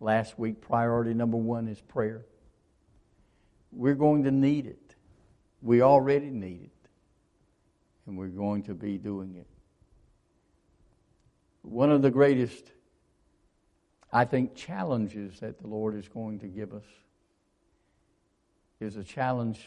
last 0.00 0.38
week, 0.38 0.60
priority 0.60 1.14
number 1.14 1.36
one 1.36 1.68
is 1.68 1.80
prayer. 1.80 2.26
We're 3.70 3.94
going 3.94 4.24
to 4.24 4.30
need 4.30 4.66
it. 4.66 4.94
We 5.62 5.80
already 5.80 6.30
need 6.30 6.64
it. 6.64 6.88
And 8.06 8.18
we're 8.18 8.26
going 8.26 8.64
to 8.64 8.74
be 8.74 8.98
doing 8.98 9.36
it. 9.36 9.46
One 11.62 11.92
of 11.92 12.02
the 12.02 12.10
greatest, 12.10 12.72
I 14.12 14.24
think, 14.24 14.56
challenges 14.56 15.38
that 15.40 15.60
the 15.60 15.68
Lord 15.68 15.94
is 15.94 16.08
going 16.08 16.40
to 16.40 16.48
give 16.48 16.74
us 16.74 16.84
is 18.80 18.96
a 18.96 19.04
challenge 19.04 19.64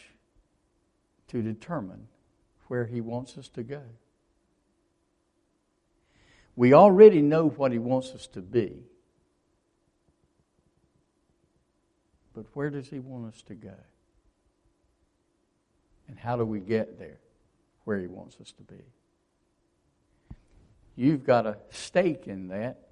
to 1.36 1.42
determine 1.42 2.08
where 2.68 2.86
He 2.86 3.02
wants 3.02 3.38
us 3.38 3.50
to 3.50 3.64
go. 3.64 3.82
We 6.56 6.74
already 6.74 7.22
know 7.22 7.50
what 7.50 7.72
He 7.72 7.80
wants 7.80 8.12
us 8.12 8.28
to 8.28 8.42
be. 8.42 8.86
but 12.36 12.46
where 12.54 12.70
does 12.70 12.90
He 12.90 13.00
want 13.00 13.34
us 13.34 13.42
to 13.44 13.56
go? 13.56 13.74
And 16.08 16.20
how 16.20 16.36
do 16.36 16.46
we 16.46 16.60
get 16.60 17.00
there 17.00 17.20
where 17.86 18.00
He 18.00 18.08
wants 18.08 18.36
us 18.40 18.52
to 18.52 18.64
be? 18.64 18.84
You've 20.98 21.24
got 21.24 21.48
a 21.48 21.58
stake 21.72 22.28
in 22.28 22.50
that, 22.50 22.90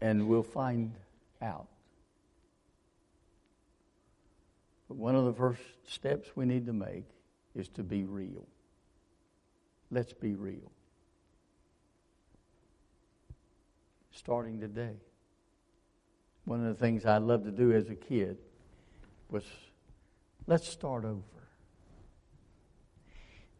and 0.00 0.28
we'll 0.28 0.42
find 0.42 0.94
out. 1.42 1.66
But 4.92 4.98
one 4.98 5.16
of 5.16 5.24
the 5.24 5.32
first 5.32 5.62
steps 5.88 6.28
we 6.36 6.44
need 6.44 6.66
to 6.66 6.74
make 6.74 7.06
is 7.54 7.66
to 7.70 7.82
be 7.82 8.04
real. 8.04 8.46
Let's 9.90 10.12
be 10.12 10.34
real. 10.34 10.70
Starting 14.10 14.60
today. 14.60 14.96
One 16.44 16.66
of 16.66 16.66
the 16.66 16.78
things 16.78 17.06
I 17.06 17.16
loved 17.16 17.46
to 17.46 17.50
do 17.50 17.72
as 17.72 17.88
a 17.88 17.94
kid 17.94 18.36
was 19.30 19.44
let's 20.46 20.68
start 20.68 21.06
over. 21.06 21.22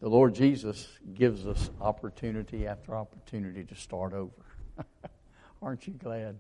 The 0.01 0.11
Lord 0.11 0.35
Jesus 0.35 0.87
gives 1.15 1.47
us 1.47 1.71
opportunity 1.81 2.67
after 2.67 2.95
opportunity 2.95 3.65
to 3.65 3.75
start 3.75 4.13
over. 4.13 4.85
Aren't 5.63 5.87
you 5.87 5.95
glad? 5.95 6.39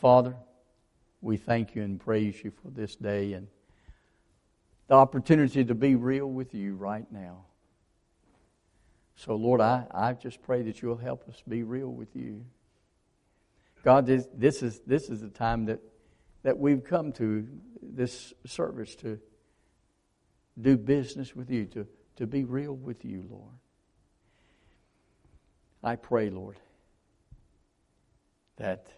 Father, 0.00 0.34
we 1.24 1.36
thank 1.36 1.74
you 1.74 1.82
and 1.82 1.98
praise 1.98 2.44
you 2.44 2.52
for 2.62 2.68
this 2.68 2.94
day 2.96 3.32
and 3.32 3.48
the 4.88 4.94
opportunity 4.94 5.64
to 5.64 5.74
be 5.74 5.94
real 5.94 6.26
with 6.26 6.54
you 6.54 6.74
right 6.76 7.10
now. 7.10 7.46
So, 9.16 9.34
Lord, 9.34 9.60
I, 9.60 9.86
I 9.90 10.12
just 10.12 10.42
pray 10.42 10.62
that 10.62 10.82
you'll 10.82 10.96
help 10.96 11.26
us 11.28 11.42
be 11.48 11.62
real 11.62 11.88
with 11.88 12.14
you. 12.14 12.44
God, 13.82 14.06
this, 14.06 14.28
this 14.34 14.62
is 14.62 14.80
this 14.86 15.08
is 15.08 15.20
the 15.20 15.28
time 15.28 15.66
that 15.66 15.80
that 16.42 16.58
we've 16.58 16.84
come 16.84 17.10
to 17.12 17.48
this 17.82 18.32
service 18.46 18.94
to 18.96 19.18
do 20.60 20.76
business 20.76 21.34
with 21.34 21.50
you, 21.50 21.64
to, 21.66 21.86
to 22.16 22.26
be 22.26 22.44
real 22.44 22.74
with 22.74 23.04
you, 23.04 23.24
Lord. 23.28 23.54
I 25.82 25.96
pray, 25.96 26.30
Lord, 26.30 26.56
that 28.56 28.88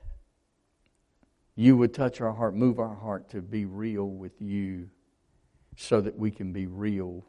you 1.57 1.77
would 1.77 1.95
touch 1.95 2.21
our 2.21 2.33
heart, 2.33 2.55
move 2.55 2.79
our 2.79 2.95
heart 2.95 3.31
to 3.31 3.41
be 3.41 3.65
real 3.65 4.07
with 4.07 4.41
you 4.41 4.91
so 5.75 6.01
that 6.03 6.19
we 6.19 6.31
can 6.31 6.53
be 6.53 6.67
real 6.67 7.25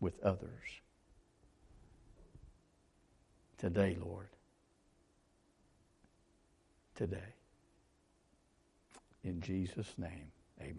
with 0.00 0.18
others. 0.22 0.80
Today, 3.58 3.96
Lord. 4.00 4.28
Today. 6.94 7.34
In 9.24 9.40
Jesus' 9.40 9.92
name, 9.98 10.30
amen. 10.60 10.74